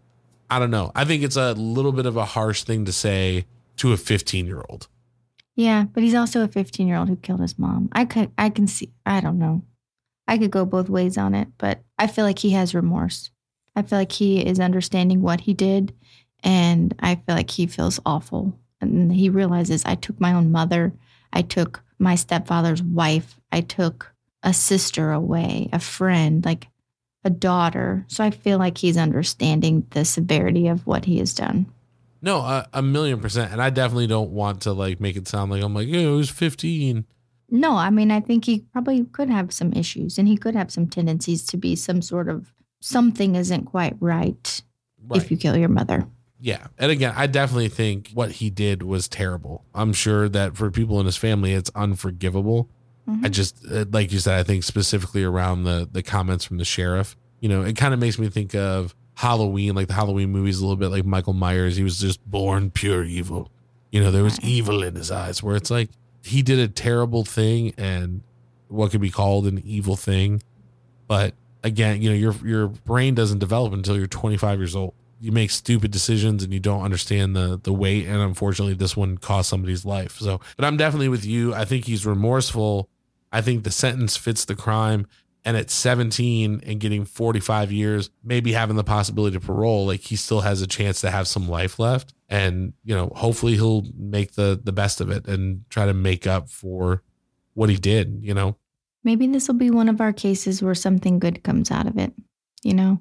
I 0.49 0.59
don't 0.59 0.71
know. 0.71 0.91
I 0.95 1.05
think 1.05 1.23
it's 1.23 1.35
a 1.35 1.53
little 1.53 1.91
bit 1.91 2.05
of 2.05 2.17
a 2.17 2.25
harsh 2.25 2.63
thing 2.63 2.85
to 2.85 2.91
say 2.91 3.45
to 3.77 3.93
a 3.93 3.97
15 3.97 4.45
year 4.45 4.63
old. 4.69 4.87
Yeah, 5.61 5.83
but 5.83 6.01
he's 6.01 6.15
also 6.15 6.43
a 6.43 6.47
15 6.47 6.87
year 6.87 6.97
old 6.97 7.07
who 7.07 7.15
killed 7.15 7.39
his 7.39 7.59
mom. 7.59 7.89
I 7.91 8.05
could, 8.05 8.31
I 8.35 8.49
can 8.49 8.65
see, 8.65 8.91
I 9.05 9.21
don't 9.21 9.37
know. 9.37 9.61
I 10.27 10.39
could 10.39 10.49
go 10.49 10.65
both 10.65 10.89
ways 10.89 11.19
on 11.19 11.35
it, 11.35 11.49
but 11.59 11.83
I 11.99 12.07
feel 12.07 12.25
like 12.25 12.39
he 12.39 12.49
has 12.51 12.73
remorse. 12.73 13.29
I 13.75 13.83
feel 13.83 13.99
like 13.99 14.11
he 14.11 14.43
is 14.43 14.59
understanding 14.59 15.21
what 15.21 15.41
he 15.41 15.53
did 15.53 15.93
and 16.43 16.95
I 16.99 17.13
feel 17.13 17.35
like 17.35 17.51
he 17.51 17.67
feels 17.67 17.99
awful. 18.07 18.57
And 18.81 19.13
he 19.13 19.29
realizes 19.29 19.85
I 19.85 19.93
took 19.93 20.19
my 20.19 20.33
own 20.33 20.51
mother, 20.51 20.93
I 21.31 21.43
took 21.43 21.83
my 21.99 22.15
stepfather's 22.15 22.81
wife, 22.81 23.39
I 23.51 23.61
took 23.61 24.11
a 24.41 24.55
sister 24.55 25.11
away, 25.11 25.69
a 25.71 25.79
friend, 25.79 26.43
like 26.43 26.69
a 27.23 27.29
daughter. 27.29 28.03
So 28.07 28.23
I 28.23 28.31
feel 28.31 28.57
like 28.57 28.79
he's 28.79 28.97
understanding 28.97 29.85
the 29.91 30.05
severity 30.05 30.69
of 30.69 30.87
what 30.87 31.05
he 31.05 31.19
has 31.19 31.35
done. 31.35 31.67
No, 32.21 32.37
a, 32.37 32.67
a 32.73 32.81
million 32.81 33.19
percent. 33.19 33.51
And 33.51 33.61
I 33.61 33.69
definitely 33.69 34.07
don't 34.07 34.31
want 34.31 34.61
to 34.61 34.73
like 34.73 34.99
make 34.99 35.15
it 35.15 35.27
sound 35.27 35.51
like 35.51 35.63
I'm 35.63 35.73
like, 35.73 35.87
yeah, 35.87 36.01
he 36.01 36.07
was 36.07 36.29
15. 36.29 37.05
No, 37.49 37.75
I 37.75 37.89
mean, 37.89 38.11
I 38.11 38.19
think 38.19 38.45
he 38.45 38.59
probably 38.71 39.03
could 39.05 39.29
have 39.29 39.51
some 39.51 39.73
issues 39.73 40.17
and 40.17 40.27
he 40.27 40.37
could 40.37 40.55
have 40.55 40.71
some 40.71 40.87
tendencies 40.87 41.45
to 41.47 41.57
be 41.57 41.75
some 41.75 42.01
sort 42.01 42.29
of 42.29 42.53
something 42.79 43.35
isn't 43.35 43.65
quite 43.65 43.95
right, 43.99 44.61
right. 45.07 45.21
if 45.21 45.29
you 45.29 45.37
kill 45.37 45.57
your 45.57 45.69
mother 45.69 46.07
yeah. 46.41 46.67
And 46.79 46.91
again, 46.91 47.13
I 47.15 47.27
definitely 47.27 47.69
think 47.69 48.09
what 48.13 48.31
he 48.31 48.49
did 48.49 48.81
was 48.81 49.07
terrible. 49.07 49.63
I'm 49.75 49.93
sure 49.93 50.27
that 50.29 50.57
for 50.57 50.71
people 50.71 50.99
in 50.99 51.05
his 51.05 51.15
family, 51.15 51.53
it's 51.53 51.69
unforgivable. 51.75 52.67
Mm-hmm. 53.07 53.25
I 53.25 53.29
just, 53.29 53.63
uh, 53.71 53.85
like 53.91 54.11
you 54.11 54.17
said, 54.17 54.39
I 54.39 54.43
think 54.43 54.63
specifically 54.63 55.23
around 55.23 55.63
the 55.63 55.87
the 55.89 56.01
comments 56.01 56.43
from 56.43 56.57
the 56.57 56.65
sheriff. 56.65 57.15
You 57.39 57.49
know, 57.49 57.61
it 57.61 57.77
kind 57.77 57.93
of 57.93 57.99
makes 57.99 58.17
me 58.17 58.27
think 58.29 58.55
of 58.55 58.95
Halloween, 59.21 59.75
like 59.75 59.87
the 59.87 59.93
Halloween 59.93 60.31
movies, 60.31 60.59
a 60.59 60.61
little 60.61 60.77
bit 60.77 60.89
like 60.89 61.05
Michael 61.05 61.33
Myers. 61.33 61.75
He 61.75 61.83
was 61.83 61.99
just 61.99 62.23
born 62.29 62.71
pure 62.71 63.03
evil. 63.03 63.51
You 63.91 64.01
know, 64.03 64.09
there 64.09 64.23
was 64.23 64.39
evil 64.41 64.81
in 64.83 64.95
his 64.95 65.11
eyes. 65.11 65.43
Where 65.43 65.55
it's 65.55 65.69
like 65.69 65.89
he 66.23 66.41
did 66.41 66.59
a 66.59 66.67
terrible 66.67 67.23
thing 67.23 67.73
and 67.77 68.23
what 68.67 68.91
could 68.91 69.01
be 69.01 69.11
called 69.11 69.45
an 69.45 69.61
evil 69.63 69.95
thing, 69.95 70.41
but 71.07 71.35
again, 71.63 72.01
you 72.01 72.09
know, 72.09 72.15
your 72.15 72.33
your 72.43 72.67
brain 72.67 73.13
doesn't 73.13 73.39
develop 73.39 73.73
until 73.73 73.95
you're 73.95 74.07
25 74.07 74.59
years 74.59 74.75
old 74.75 74.93
you 75.21 75.31
make 75.31 75.51
stupid 75.51 75.91
decisions 75.91 76.43
and 76.43 76.51
you 76.51 76.59
don't 76.59 76.81
understand 76.81 77.35
the 77.35 77.59
the 77.63 77.71
weight 77.71 78.07
and 78.07 78.19
unfortunately 78.19 78.73
this 78.73 78.97
one 78.97 79.17
cost 79.19 79.47
somebody's 79.47 79.85
life 79.85 80.17
so 80.17 80.41
but 80.57 80.65
i'm 80.65 80.75
definitely 80.75 81.07
with 81.07 81.23
you 81.23 81.53
i 81.53 81.63
think 81.63 81.85
he's 81.85 82.05
remorseful 82.05 82.89
i 83.31 83.39
think 83.39 83.63
the 83.63 83.71
sentence 83.71 84.17
fits 84.17 84.43
the 84.45 84.55
crime 84.55 85.05
and 85.43 85.57
at 85.57 85.69
17 85.69 86.61
and 86.65 86.79
getting 86.79 87.05
45 87.05 87.71
years 87.71 88.09
maybe 88.23 88.53
having 88.53 88.75
the 88.75 88.83
possibility 88.83 89.37
to 89.37 89.45
parole 89.45 89.85
like 89.85 90.01
he 90.01 90.15
still 90.15 90.41
has 90.41 90.61
a 90.61 90.67
chance 90.67 91.01
to 91.01 91.11
have 91.11 91.27
some 91.27 91.49
life 91.49 91.79
left 91.79 92.13
and 92.29 92.73
you 92.83 92.95
know 92.95 93.11
hopefully 93.15 93.53
he'll 93.53 93.85
make 93.97 94.33
the 94.33 94.59
the 94.63 94.71
best 94.71 95.01
of 95.01 95.09
it 95.09 95.27
and 95.27 95.63
try 95.69 95.85
to 95.85 95.93
make 95.93 96.27
up 96.27 96.49
for 96.49 97.01
what 97.53 97.69
he 97.69 97.77
did 97.77 98.19
you 98.21 98.33
know 98.33 98.55
maybe 99.03 99.27
this 99.27 99.47
will 99.47 99.55
be 99.55 99.71
one 99.71 99.89
of 99.89 100.01
our 100.01 100.13
cases 100.13 100.61
where 100.61 100.75
something 100.75 101.19
good 101.19 101.43
comes 101.43 101.71
out 101.71 101.87
of 101.87 101.97
it 101.97 102.13
you 102.63 102.73
know 102.73 102.99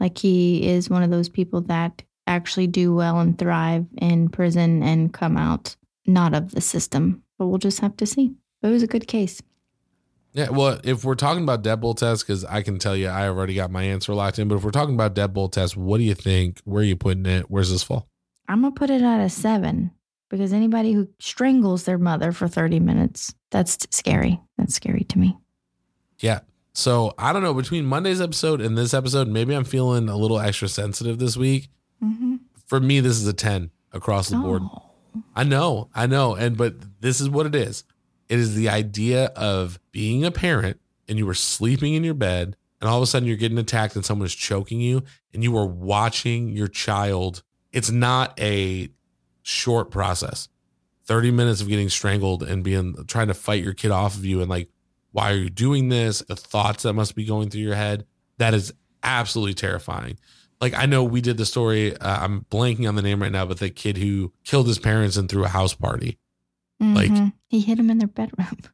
like 0.00 0.18
he 0.18 0.66
is 0.66 0.90
one 0.90 1.02
of 1.02 1.10
those 1.10 1.28
people 1.28 1.60
that 1.60 2.02
actually 2.26 2.66
do 2.66 2.94
well 2.94 3.20
and 3.20 3.38
thrive 3.38 3.86
in 3.98 4.28
prison 4.28 4.82
and 4.82 5.12
come 5.12 5.36
out 5.36 5.76
not 6.06 6.34
of 6.34 6.52
the 6.52 6.60
system. 6.60 7.22
But 7.38 7.46
we'll 7.46 7.58
just 7.58 7.80
have 7.80 7.96
to 7.98 8.06
see. 8.06 8.34
But 8.60 8.68
it 8.68 8.72
was 8.72 8.82
a 8.82 8.88
good 8.88 9.06
case. 9.06 9.42
Yeah, 10.32 10.50
well, 10.50 10.80
if 10.84 11.04
we're 11.04 11.16
talking 11.16 11.42
about 11.42 11.64
deadbolt 11.64 11.96
test, 11.96 12.26
because 12.26 12.44
I 12.44 12.62
can 12.62 12.78
tell 12.78 12.96
you 12.96 13.08
I 13.08 13.26
already 13.26 13.54
got 13.54 13.70
my 13.70 13.82
answer 13.82 14.14
locked 14.14 14.38
in. 14.38 14.46
But 14.46 14.56
if 14.56 14.64
we're 14.64 14.70
talking 14.70 14.94
about 14.94 15.14
deadbolt 15.14 15.52
test, 15.52 15.76
what 15.76 15.98
do 15.98 16.04
you 16.04 16.14
think? 16.14 16.60
Where 16.64 16.82
are 16.82 16.86
you 16.86 16.96
putting 16.96 17.26
it? 17.26 17.50
Where's 17.50 17.70
this 17.70 17.82
fall? 17.82 18.08
I'm 18.48 18.62
gonna 18.62 18.74
put 18.74 18.90
it 18.90 19.02
at 19.02 19.20
a 19.20 19.28
seven 19.28 19.90
because 20.28 20.52
anybody 20.52 20.92
who 20.92 21.08
strangles 21.18 21.84
their 21.84 21.98
mother 21.98 22.32
for 22.32 22.48
30 22.48 22.80
minutes, 22.80 23.34
that's 23.50 23.78
scary. 23.90 24.40
That's 24.56 24.74
scary 24.74 25.04
to 25.04 25.18
me. 25.18 25.36
Yeah, 26.20 26.40
So 26.72 27.14
I 27.18 27.32
don't 27.32 27.42
know. 27.42 27.54
Between 27.54 27.84
Monday's 27.86 28.20
episode 28.20 28.60
and 28.60 28.76
this 28.76 28.94
episode, 28.94 29.26
maybe 29.28 29.54
I'm 29.54 29.64
feeling 29.64 30.08
a 30.08 30.16
little 30.16 30.38
extra 30.38 30.68
sensitive 30.68 31.18
this 31.18 31.36
week. 31.36 31.68
Mm-hmm. 32.02 32.36
For 32.66 32.78
me, 32.78 33.00
this 33.00 33.16
is 33.16 33.26
a 33.26 33.32
10 33.32 33.70
across 33.92 34.28
the 34.28 34.36
board. 34.36 34.62
Oh. 34.62 34.82
I 35.34 35.44
know, 35.44 35.88
I 35.94 36.06
know. 36.06 36.34
And 36.36 36.56
but 36.56 36.74
this 37.00 37.20
is 37.20 37.28
what 37.28 37.46
it 37.46 37.54
is. 37.54 37.84
It 38.30 38.38
is 38.38 38.54
the 38.54 38.70
idea 38.70 39.26
of 39.36 39.78
being 39.92 40.24
a 40.24 40.30
parent 40.30 40.80
and 41.06 41.18
you 41.18 41.26
were 41.26 41.34
sleeping 41.34 41.92
in 41.92 42.04
your 42.04 42.14
bed 42.14 42.56
and 42.80 42.88
all 42.88 42.96
of 42.96 43.02
a 43.02 43.06
sudden 43.06 43.28
you're 43.28 43.36
getting 43.36 43.58
attacked 43.58 43.94
and 43.96 44.04
someone 44.04 44.24
is 44.24 44.34
choking 44.34 44.80
you 44.80 45.02
and 45.34 45.42
you 45.42 45.54
are 45.58 45.66
watching 45.66 46.48
your 46.48 46.68
child. 46.68 47.42
It's 47.72 47.90
not 47.90 48.38
a 48.40 48.88
short 49.42 49.90
process. 49.90 50.48
30 51.04 51.32
minutes 51.32 51.60
of 51.60 51.68
getting 51.68 51.90
strangled 51.90 52.42
and 52.42 52.64
being 52.64 53.04
trying 53.06 53.28
to 53.28 53.34
fight 53.34 53.62
your 53.62 53.74
kid 53.74 53.90
off 53.90 54.16
of 54.16 54.24
you 54.24 54.40
and 54.40 54.48
like 54.48 54.70
why 55.12 55.32
are 55.32 55.36
you 55.36 55.50
doing 55.50 55.88
this? 55.88 56.20
The 56.20 56.36
thoughts 56.36 56.84
that 56.84 56.94
must 56.94 57.16
be 57.16 57.24
going 57.24 57.50
through 57.50 57.62
your 57.62 57.74
head. 57.74 58.06
That 58.38 58.54
is 58.54 58.72
absolutely 59.02 59.54
terrifying 59.54 60.16
like 60.60 60.74
I 60.74 60.86
know 60.86 61.02
we 61.02 61.20
did 61.20 61.36
the 61.36 61.46
story. 61.46 61.96
Uh, 61.96 62.24
I'm 62.24 62.46
blanking 62.50 62.88
on 62.88 62.94
the 62.94 63.02
name 63.02 63.22
right 63.22 63.32
now, 63.32 63.46
but 63.46 63.58
the 63.58 63.70
kid 63.70 63.96
who 63.96 64.32
killed 64.44 64.66
his 64.66 64.78
parents 64.78 65.16
and 65.16 65.28
threw 65.28 65.44
a 65.44 65.48
house 65.48 65.74
party. 65.74 66.18
Like- 66.80 67.10
Mhm. 67.10 67.32
he 67.48 67.60
hit 67.60 67.78
him 67.78 67.90
in 67.90 67.98
their 67.98 68.08
bedroom. 68.08 68.56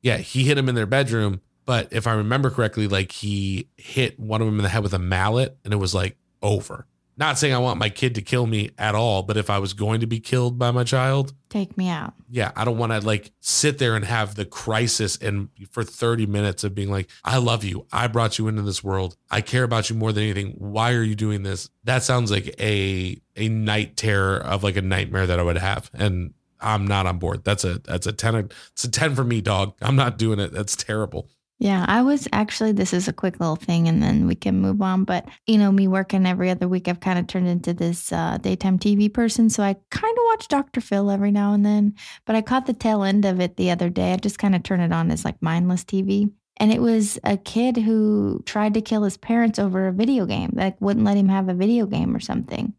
Yeah, 0.00 0.18
he 0.18 0.44
hit 0.44 0.56
him 0.56 0.68
in 0.68 0.76
their 0.76 0.86
bedroom, 0.86 1.40
but 1.66 1.88
if 1.90 2.06
I 2.06 2.12
remember 2.12 2.50
correctly, 2.50 2.86
like 2.86 3.10
he 3.10 3.68
hit 3.76 4.18
one 4.18 4.40
of 4.40 4.46
them 4.46 4.56
in 4.58 4.62
the 4.62 4.68
head 4.68 4.84
with 4.84 4.94
a 4.94 4.98
mallet, 5.00 5.58
and 5.64 5.74
it 5.74 5.76
was 5.78 5.92
like 5.92 6.16
over. 6.40 6.86
Not 7.16 7.36
saying 7.36 7.52
I 7.52 7.58
want 7.58 7.80
my 7.80 7.88
kid 7.90 8.14
to 8.14 8.22
kill 8.22 8.46
me 8.46 8.70
at 8.78 8.94
all, 8.94 9.24
but 9.24 9.36
if 9.36 9.50
I 9.50 9.58
was 9.58 9.72
going 9.72 9.98
to 10.02 10.06
be 10.06 10.20
killed 10.20 10.56
by 10.56 10.70
my 10.70 10.84
child, 10.84 11.32
Take 11.48 11.76
me 11.76 11.88
out. 11.88 12.14
yeah, 12.30 12.52
I 12.54 12.64
don't 12.64 12.78
want 12.78 12.92
to 12.92 13.00
like 13.00 13.32
sit 13.40 13.78
there 13.78 13.96
and 13.96 14.04
have 14.04 14.36
the 14.36 14.44
crisis 14.44 15.16
and 15.16 15.48
for 15.72 15.82
30 15.82 16.26
minutes 16.26 16.62
of 16.62 16.76
being 16.76 16.92
like, 16.92 17.10
I 17.24 17.38
love 17.38 17.64
you. 17.64 17.86
I 17.92 18.06
brought 18.06 18.38
you 18.38 18.46
into 18.46 18.62
this 18.62 18.84
world. 18.84 19.16
I 19.32 19.40
care 19.40 19.64
about 19.64 19.90
you 19.90 19.96
more 19.96 20.12
than 20.12 20.22
anything. 20.22 20.52
Why 20.58 20.92
are 20.92 21.02
you 21.02 21.16
doing 21.16 21.42
this? 21.42 21.68
That 21.82 22.04
sounds 22.04 22.30
like 22.30 22.54
a 22.60 23.20
a 23.34 23.48
night 23.48 23.96
terror 23.96 24.36
of 24.38 24.62
like 24.62 24.76
a 24.76 24.82
nightmare 24.82 25.26
that 25.26 25.40
I 25.40 25.42
would 25.42 25.58
have. 25.58 25.90
And 25.92 26.34
I'm 26.60 26.86
not 26.86 27.06
on 27.06 27.18
board. 27.18 27.44
That's 27.44 27.64
a 27.64 27.78
that's 27.78 28.06
a 28.06 28.12
10 28.12 28.50
it's 28.72 28.84
a 28.84 28.90
10 28.90 29.14
for 29.14 29.24
me, 29.24 29.40
dog. 29.40 29.74
I'm 29.80 29.96
not 29.96 30.18
doing 30.18 30.38
it. 30.38 30.52
That's 30.52 30.76
terrible. 30.76 31.28
Yeah, 31.60 31.84
I 31.88 32.02
was 32.02 32.28
actually, 32.32 32.70
this 32.70 32.94
is 32.94 33.08
a 33.08 33.12
quick 33.12 33.40
little 33.40 33.56
thing 33.56 33.88
and 33.88 34.00
then 34.00 34.28
we 34.28 34.36
can 34.36 34.60
move 34.60 34.80
on. 34.80 35.02
But, 35.02 35.26
you 35.46 35.58
know, 35.58 35.72
me 35.72 35.88
working 35.88 36.24
every 36.24 36.50
other 36.50 36.68
week, 36.68 36.86
I've 36.86 37.00
kind 37.00 37.18
of 37.18 37.26
turned 37.26 37.48
into 37.48 37.74
this 37.74 38.12
uh, 38.12 38.38
daytime 38.40 38.78
TV 38.78 39.12
person. 39.12 39.50
So 39.50 39.64
I 39.64 39.74
kind 39.90 40.16
of 40.16 40.24
watch 40.26 40.46
Dr. 40.46 40.80
Phil 40.80 41.10
every 41.10 41.32
now 41.32 41.52
and 41.54 41.66
then. 41.66 41.94
But 42.26 42.36
I 42.36 42.42
caught 42.42 42.66
the 42.66 42.74
tail 42.74 43.02
end 43.02 43.24
of 43.24 43.40
it 43.40 43.56
the 43.56 43.72
other 43.72 43.90
day. 43.90 44.12
I 44.12 44.16
just 44.18 44.38
kind 44.38 44.54
of 44.54 44.62
turn 44.62 44.78
it 44.78 44.92
on 44.92 45.10
as 45.10 45.24
like 45.24 45.42
mindless 45.42 45.82
TV. 45.82 46.30
And 46.58 46.72
it 46.72 46.80
was 46.80 47.18
a 47.24 47.36
kid 47.36 47.76
who 47.76 48.40
tried 48.46 48.74
to 48.74 48.80
kill 48.80 49.02
his 49.02 49.16
parents 49.16 49.58
over 49.58 49.88
a 49.88 49.92
video 49.92 50.26
game, 50.26 50.50
like 50.54 50.80
wouldn't 50.80 51.06
let 51.06 51.16
him 51.16 51.28
have 51.28 51.48
a 51.48 51.54
video 51.54 51.86
game 51.86 52.14
or 52.14 52.20
something. 52.20 52.72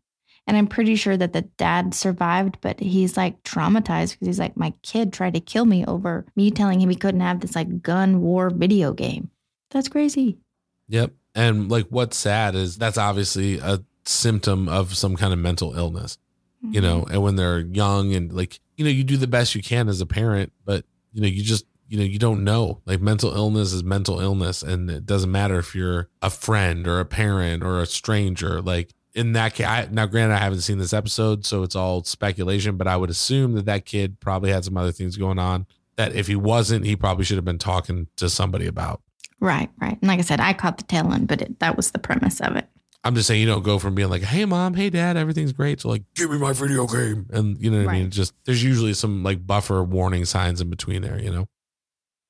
And 0.49 0.57
I'm 0.57 0.65
pretty 0.65 0.95
sure 0.95 1.15
that 1.15 1.31
the 1.31 1.43
dad 1.43 1.93
survived, 1.93 2.57
but 2.59 2.79
he's 2.79 3.15
like 3.15 3.43
traumatized 3.43 4.13
because 4.13 4.25
he's 4.25 4.39
like, 4.39 4.57
my 4.57 4.73
kid 4.81 5.13
tried 5.13 5.35
to 5.35 5.39
kill 5.39 5.63
me 5.63 5.85
over 5.85 6.25
me 6.35 6.49
telling 6.49 6.81
him 6.81 6.89
he 6.89 6.95
couldn't 6.95 7.21
have 7.21 7.41
this 7.41 7.53
like 7.53 7.83
gun 7.83 8.19
war 8.21 8.49
video 8.49 8.91
game. 8.91 9.29
That's 9.69 9.87
crazy. 9.87 10.39
Yep. 10.87 11.11
And 11.35 11.69
like 11.69 11.85
what's 11.89 12.17
sad 12.17 12.55
is 12.55 12.79
that's 12.79 12.97
obviously 12.97 13.59
a 13.59 13.83
symptom 14.05 14.67
of 14.67 14.97
some 14.97 15.15
kind 15.15 15.33
of 15.33 15.37
mental 15.37 15.75
illness. 15.75 16.17
you 16.63 16.81
know, 16.81 17.01
mm-hmm. 17.01 17.13
and 17.13 17.21
when 17.21 17.35
they're 17.35 17.59
young 17.59 18.15
and 18.15 18.33
like, 18.33 18.59
you 18.75 18.83
know, 18.83 18.89
you 18.89 19.03
do 19.03 19.17
the 19.17 19.27
best 19.27 19.53
you 19.53 19.61
can 19.61 19.87
as 19.87 20.01
a 20.01 20.07
parent, 20.07 20.51
but 20.65 20.83
you 21.13 21.21
know, 21.21 21.27
you 21.27 21.43
just, 21.43 21.65
you 21.87 21.99
know, 21.99 22.03
you 22.03 22.17
don't 22.17 22.43
know. 22.43 22.81
Like 22.87 23.01
mental 23.01 23.35
illness 23.35 23.71
is 23.71 23.83
mental 23.83 24.19
illness. 24.19 24.63
And 24.63 24.89
it 24.89 25.05
doesn't 25.05 25.31
matter 25.31 25.59
if 25.59 25.75
you're 25.75 26.09
a 26.23 26.31
friend 26.31 26.87
or 26.87 26.99
a 26.99 27.05
parent 27.05 27.63
or 27.63 27.79
a 27.79 27.85
stranger. 27.85 28.63
Like 28.63 28.95
in 29.13 29.33
that 29.33 29.55
case, 29.55 29.65
I, 29.65 29.87
now 29.91 30.05
granted, 30.05 30.35
I 30.35 30.39
haven't 30.39 30.61
seen 30.61 30.77
this 30.77 30.93
episode, 30.93 31.45
so 31.45 31.63
it's 31.63 31.75
all 31.75 32.03
speculation, 32.03 32.77
but 32.77 32.87
I 32.87 32.97
would 32.97 33.09
assume 33.09 33.53
that 33.53 33.65
that 33.65 33.85
kid 33.85 34.19
probably 34.19 34.51
had 34.51 34.65
some 34.65 34.77
other 34.77 34.91
things 34.91 35.17
going 35.17 35.39
on 35.39 35.65
that 35.95 36.15
if 36.15 36.27
he 36.27 36.35
wasn't, 36.35 36.85
he 36.85 36.95
probably 36.95 37.25
should 37.25 37.37
have 37.37 37.45
been 37.45 37.57
talking 37.57 38.07
to 38.17 38.29
somebody 38.29 38.67
about. 38.67 39.01
Right, 39.39 39.69
right. 39.81 39.97
And 40.01 40.07
like 40.07 40.19
I 40.19 40.23
said, 40.23 40.39
I 40.39 40.53
caught 40.53 40.77
the 40.77 40.83
tail 40.83 41.11
end, 41.11 41.27
but 41.27 41.41
it, 41.41 41.59
that 41.59 41.75
was 41.75 41.91
the 41.91 41.99
premise 41.99 42.39
of 42.39 42.55
it. 42.55 42.67
I'm 43.03 43.15
just 43.15 43.27
saying 43.27 43.39
you 43.41 43.47
don't 43.47 43.63
go 43.63 43.79
from 43.79 43.95
being 43.95 44.09
like, 44.09 44.23
"Hey 44.23 44.43
mom, 44.43 44.73
hey 44.73 44.89
dad, 44.89 45.15
everything's 45.15 45.53
great," 45.53 45.79
to 45.79 45.87
like, 45.87 46.03
"Give 46.15 46.29
me 46.29 46.37
my 46.37 46.51
video 46.51 46.85
game," 46.85 47.27
and 47.31 47.57
you 47.57 47.71
know 47.71 47.85
what 47.85 47.95
I 47.95 47.99
mean. 47.99 48.11
Just 48.11 48.33
there's 48.43 48.61
usually 48.61 48.93
some 48.93 49.23
like 49.23 49.47
buffer 49.47 49.81
warning 49.83 50.25
signs 50.25 50.59
in 50.59 50.69
between 50.69 51.01
there, 51.01 51.17
you 51.17 51.31
know. 51.31 51.47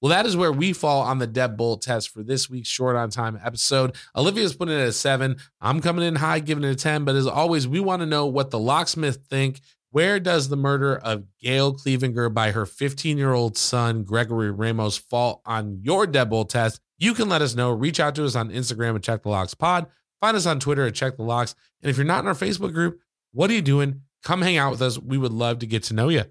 Well, 0.02 0.10
that 0.12 0.26
is 0.26 0.38
where 0.38 0.52
we 0.52 0.72
fall 0.72 1.02
on 1.02 1.20
the 1.20 1.28
deadbolt 1.28 1.82
test 1.82 2.10
for 2.10 2.24
this 2.24 2.50
week's 2.50 2.70
short 2.70 2.96
on 2.96 3.10
time 3.10 3.40
episode. 3.44 3.96
Olivia's 4.16 4.56
putting 4.56 4.76
it 4.76 4.82
at 4.82 4.88
a 4.88 4.94
seven. 4.94 5.38
I'm 5.60 5.82
coming 5.82 6.06
in 6.06 6.16
high, 6.16 6.40
giving 6.40 6.64
it 6.64 6.72
a 6.72 6.76
ten. 6.76 7.04
But 7.04 7.16
as 7.16 7.28
always, 7.28 7.68
we 7.68 7.80
want 7.80 8.02
to 8.02 8.06
know 8.06 8.26
what 8.26 8.50
the 8.50 8.60
locksmith 8.60 9.26
think. 9.30 9.60
Where 9.92 10.20
does 10.20 10.50
the 10.50 10.56
murder 10.56 10.98
of 10.98 11.26
Gail 11.42 11.74
Cleavenger 11.74 12.30
by 12.30 12.52
her 12.52 12.66
15 12.66 13.18
year 13.18 13.34
old 13.34 13.58
son, 13.58 14.04
Gregory 14.04 14.52
Ramos, 14.52 14.98
fall 14.98 15.42
on 15.46 15.80
your 15.82 16.06
deadbolt 16.06 16.50
test? 16.50 16.80
You 16.98 17.14
can 17.14 17.28
let 17.28 17.42
us 17.42 17.56
know. 17.56 17.72
Reach 17.72 18.00
out 18.00 18.16
to 18.16 18.26
us 18.26 18.36
on 18.36 18.52
Instagram 18.52 18.96
at 18.96 19.04
Check 19.04 19.24
the 19.24 19.30
Locks 19.30 19.54
Pod. 19.54 19.88
Find 20.22 20.38
us 20.38 20.46
on 20.46 20.60
Twitter 20.60 20.86
at 20.86 20.96
Check 20.96 21.18
the 21.18 21.24
Locks. 21.24 21.56
And 21.82 21.90
if 21.90 21.98
you're 21.98 22.06
not 22.06 22.20
in 22.20 22.28
our 22.28 22.34
Facebook 22.34 22.74
group, 22.74 23.00
what 23.32 23.50
are 23.50 23.54
you 23.54 23.62
doing? 23.62 24.02
Come 24.24 24.42
hang 24.42 24.58
out 24.58 24.72
with 24.72 24.82
us. 24.82 25.00
We 25.00 25.18
would 25.18 25.32
love 25.32 25.60
to 25.60 25.66
get 25.66 25.84
to 25.84 25.94
know 25.94 26.10
you. 26.10 26.26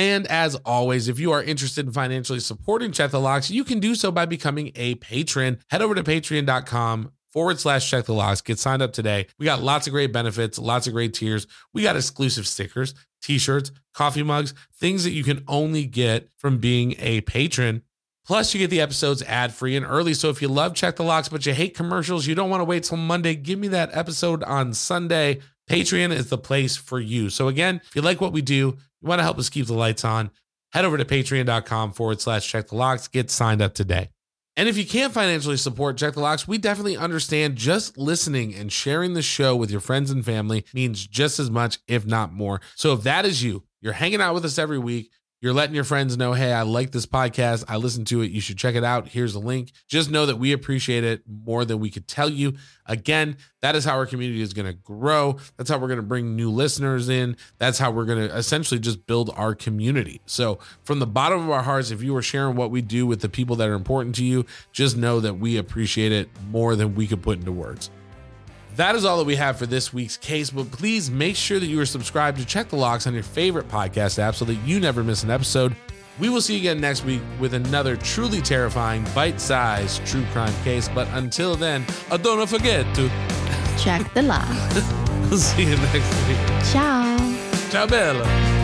And 0.00 0.26
as 0.28 0.54
always, 0.64 1.08
if 1.08 1.20
you 1.20 1.30
are 1.32 1.42
interested 1.42 1.84
in 1.84 1.92
financially 1.92 2.40
supporting 2.40 2.90
Check 2.90 3.10
the 3.10 3.20
Locks, 3.20 3.50
you 3.50 3.64
can 3.64 3.80
do 3.80 3.94
so 3.94 4.10
by 4.10 4.24
becoming 4.24 4.72
a 4.74 4.94
patron. 4.94 5.58
Head 5.68 5.82
over 5.82 5.94
to 5.94 6.02
patreon.com 6.02 7.12
forward 7.28 7.60
slash 7.60 7.90
check 7.90 8.06
the 8.06 8.14
locks. 8.14 8.40
Get 8.40 8.58
signed 8.58 8.80
up 8.80 8.94
today. 8.94 9.26
We 9.38 9.44
got 9.44 9.62
lots 9.62 9.86
of 9.86 9.92
great 9.92 10.10
benefits, 10.10 10.58
lots 10.58 10.86
of 10.86 10.94
great 10.94 11.12
tiers. 11.12 11.46
We 11.74 11.82
got 11.82 11.96
exclusive 11.96 12.46
stickers, 12.46 12.94
t 13.20 13.36
shirts, 13.36 13.72
coffee 13.92 14.22
mugs, 14.22 14.54
things 14.74 15.04
that 15.04 15.10
you 15.10 15.22
can 15.22 15.44
only 15.46 15.84
get 15.84 16.30
from 16.38 16.56
being 16.56 16.94
a 16.98 17.20
patron. 17.20 17.82
Plus, 18.24 18.54
you 18.54 18.60
get 18.60 18.70
the 18.70 18.80
episodes 18.80 19.22
ad 19.24 19.52
free 19.52 19.76
and 19.76 19.84
early. 19.84 20.14
So 20.14 20.30
if 20.30 20.40
you 20.40 20.48
love 20.48 20.74
Check 20.74 20.96
the 20.96 21.02
Locks, 21.02 21.28
but 21.28 21.44
you 21.44 21.52
hate 21.52 21.76
commercials, 21.76 22.26
you 22.26 22.34
don't 22.34 22.48
want 22.48 22.62
to 22.62 22.64
wait 22.64 22.84
till 22.84 22.96
Monday, 22.96 23.34
give 23.34 23.58
me 23.58 23.68
that 23.68 23.90
episode 23.92 24.42
on 24.44 24.72
Sunday. 24.72 25.40
Patreon 25.68 26.10
is 26.10 26.30
the 26.30 26.38
place 26.38 26.76
for 26.76 26.98
you. 26.98 27.28
So 27.28 27.48
again, 27.48 27.82
if 27.84 27.94
you 27.94 28.00
like 28.00 28.22
what 28.22 28.32
we 28.32 28.40
do, 28.40 28.78
you 29.00 29.08
want 29.08 29.18
to 29.18 29.24
help 29.24 29.38
us 29.38 29.48
keep 29.48 29.66
the 29.66 29.74
lights 29.74 30.04
on, 30.04 30.30
head 30.72 30.84
over 30.84 30.96
to 30.96 31.04
patreon.com 31.04 31.92
forward 31.92 32.20
slash 32.20 32.48
check 32.48 32.68
the 32.68 32.76
locks. 32.76 33.08
Get 33.08 33.30
signed 33.30 33.62
up 33.62 33.74
today. 33.74 34.10
And 34.56 34.68
if 34.68 34.76
you 34.76 34.84
can't 34.84 35.14
financially 35.14 35.56
support 35.56 35.96
Check 35.96 36.14
the 36.14 36.20
Locks, 36.20 36.46
we 36.46 36.58
definitely 36.58 36.96
understand 36.96 37.56
just 37.56 37.96
listening 37.96 38.54
and 38.54 38.70
sharing 38.70 39.14
the 39.14 39.22
show 39.22 39.54
with 39.56 39.70
your 39.70 39.80
friends 39.80 40.10
and 40.10 40.24
family 40.24 40.66
means 40.74 41.06
just 41.06 41.38
as 41.38 41.50
much, 41.50 41.78
if 41.86 42.04
not 42.04 42.32
more. 42.32 42.60
So 42.74 42.92
if 42.92 43.02
that 43.04 43.24
is 43.24 43.42
you, 43.42 43.62
you're 43.80 43.94
hanging 43.94 44.20
out 44.20 44.34
with 44.34 44.44
us 44.44 44.58
every 44.58 44.78
week, 44.78 45.12
you're 45.40 45.54
letting 45.54 45.74
your 45.74 45.84
friends 45.84 46.18
know, 46.18 46.34
hey, 46.34 46.52
I 46.52 46.62
like 46.62 46.92
this 46.92 47.06
podcast. 47.06 47.64
I 47.66 47.76
listen 47.76 48.04
to 48.06 48.20
it. 48.20 48.30
You 48.30 48.42
should 48.42 48.58
check 48.58 48.74
it 48.74 48.84
out. 48.84 49.08
Here's 49.08 49.34
a 49.34 49.38
link. 49.38 49.72
Just 49.88 50.10
know 50.10 50.26
that 50.26 50.36
we 50.36 50.52
appreciate 50.52 51.02
it 51.02 51.22
more 51.26 51.64
than 51.64 51.80
we 51.80 51.88
could 51.88 52.06
tell 52.06 52.28
you. 52.28 52.54
Again, 52.84 53.38
that 53.62 53.74
is 53.74 53.84
how 53.86 53.94
our 53.94 54.04
community 54.04 54.42
is 54.42 54.52
going 54.52 54.66
to 54.66 54.74
grow. 54.74 55.38
That's 55.56 55.70
how 55.70 55.78
we're 55.78 55.88
going 55.88 55.98
to 55.98 56.02
bring 56.02 56.36
new 56.36 56.50
listeners 56.50 57.08
in. 57.08 57.38
That's 57.56 57.78
how 57.78 57.90
we're 57.90 58.04
going 58.04 58.28
to 58.28 58.36
essentially 58.36 58.80
just 58.80 59.06
build 59.06 59.30
our 59.34 59.54
community. 59.54 60.20
So, 60.26 60.58
from 60.82 60.98
the 60.98 61.06
bottom 61.06 61.40
of 61.42 61.50
our 61.50 61.62
hearts, 61.62 61.90
if 61.90 62.02
you 62.02 62.14
are 62.16 62.22
sharing 62.22 62.56
what 62.56 62.70
we 62.70 62.82
do 62.82 63.06
with 63.06 63.20
the 63.20 63.28
people 63.28 63.56
that 63.56 63.68
are 63.68 63.74
important 63.74 64.16
to 64.16 64.24
you, 64.24 64.44
just 64.72 64.96
know 64.96 65.20
that 65.20 65.34
we 65.34 65.56
appreciate 65.56 66.12
it 66.12 66.28
more 66.50 66.76
than 66.76 66.94
we 66.94 67.06
could 67.06 67.22
put 67.22 67.38
into 67.38 67.52
words. 67.52 67.90
That 68.76 68.94
is 68.94 69.04
all 69.04 69.18
that 69.18 69.24
we 69.24 69.36
have 69.36 69.58
for 69.58 69.66
this 69.66 69.92
week's 69.92 70.16
case, 70.16 70.50
but 70.50 70.70
please 70.70 71.10
make 71.10 71.36
sure 71.36 71.58
that 71.58 71.66
you 71.66 71.80
are 71.80 71.86
subscribed 71.86 72.38
to 72.38 72.46
Check 72.46 72.68
the 72.68 72.76
Locks 72.76 73.06
on 73.06 73.14
your 73.14 73.22
favorite 73.22 73.68
podcast 73.68 74.18
app 74.18 74.34
so 74.34 74.44
that 74.46 74.54
you 74.56 74.80
never 74.80 75.02
miss 75.04 75.22
an 75.22 75.30
episode. 75.30 75.76
We 76.18 76.28
will 76.28 76.40
see 76.40 76.54
you 76.54 76.60
again 76.60 76.80
next 76.80 77.04
week 77.04 77.22
with 77.38 77.54
another 77.54 77.96
truly 77.96 78.40
terrifying, 78.40 79.06
bite 79.14 79.40
sized 79.40 80.04
true 80.06 80.24
crime 80.32 80.54
case. 80.64 80.88
But 80.88 81.08
until 81.12 81.56
then, 81.56 81.84
uh, 82.10 82.16
don't 82.18 82.46
forget 82.46 82.84
to 82.96 83.10
Check 83.78 84.12
the 84.12 84.22
lock. 84.22 84.46
see 85.38 85.62
you 85.62 85.76
next 85.76 86.28
week. 86.28 86.36
Ciao. 86.70 87.16
Ciao, 87.70 87.86
Bella. 87.86 88.59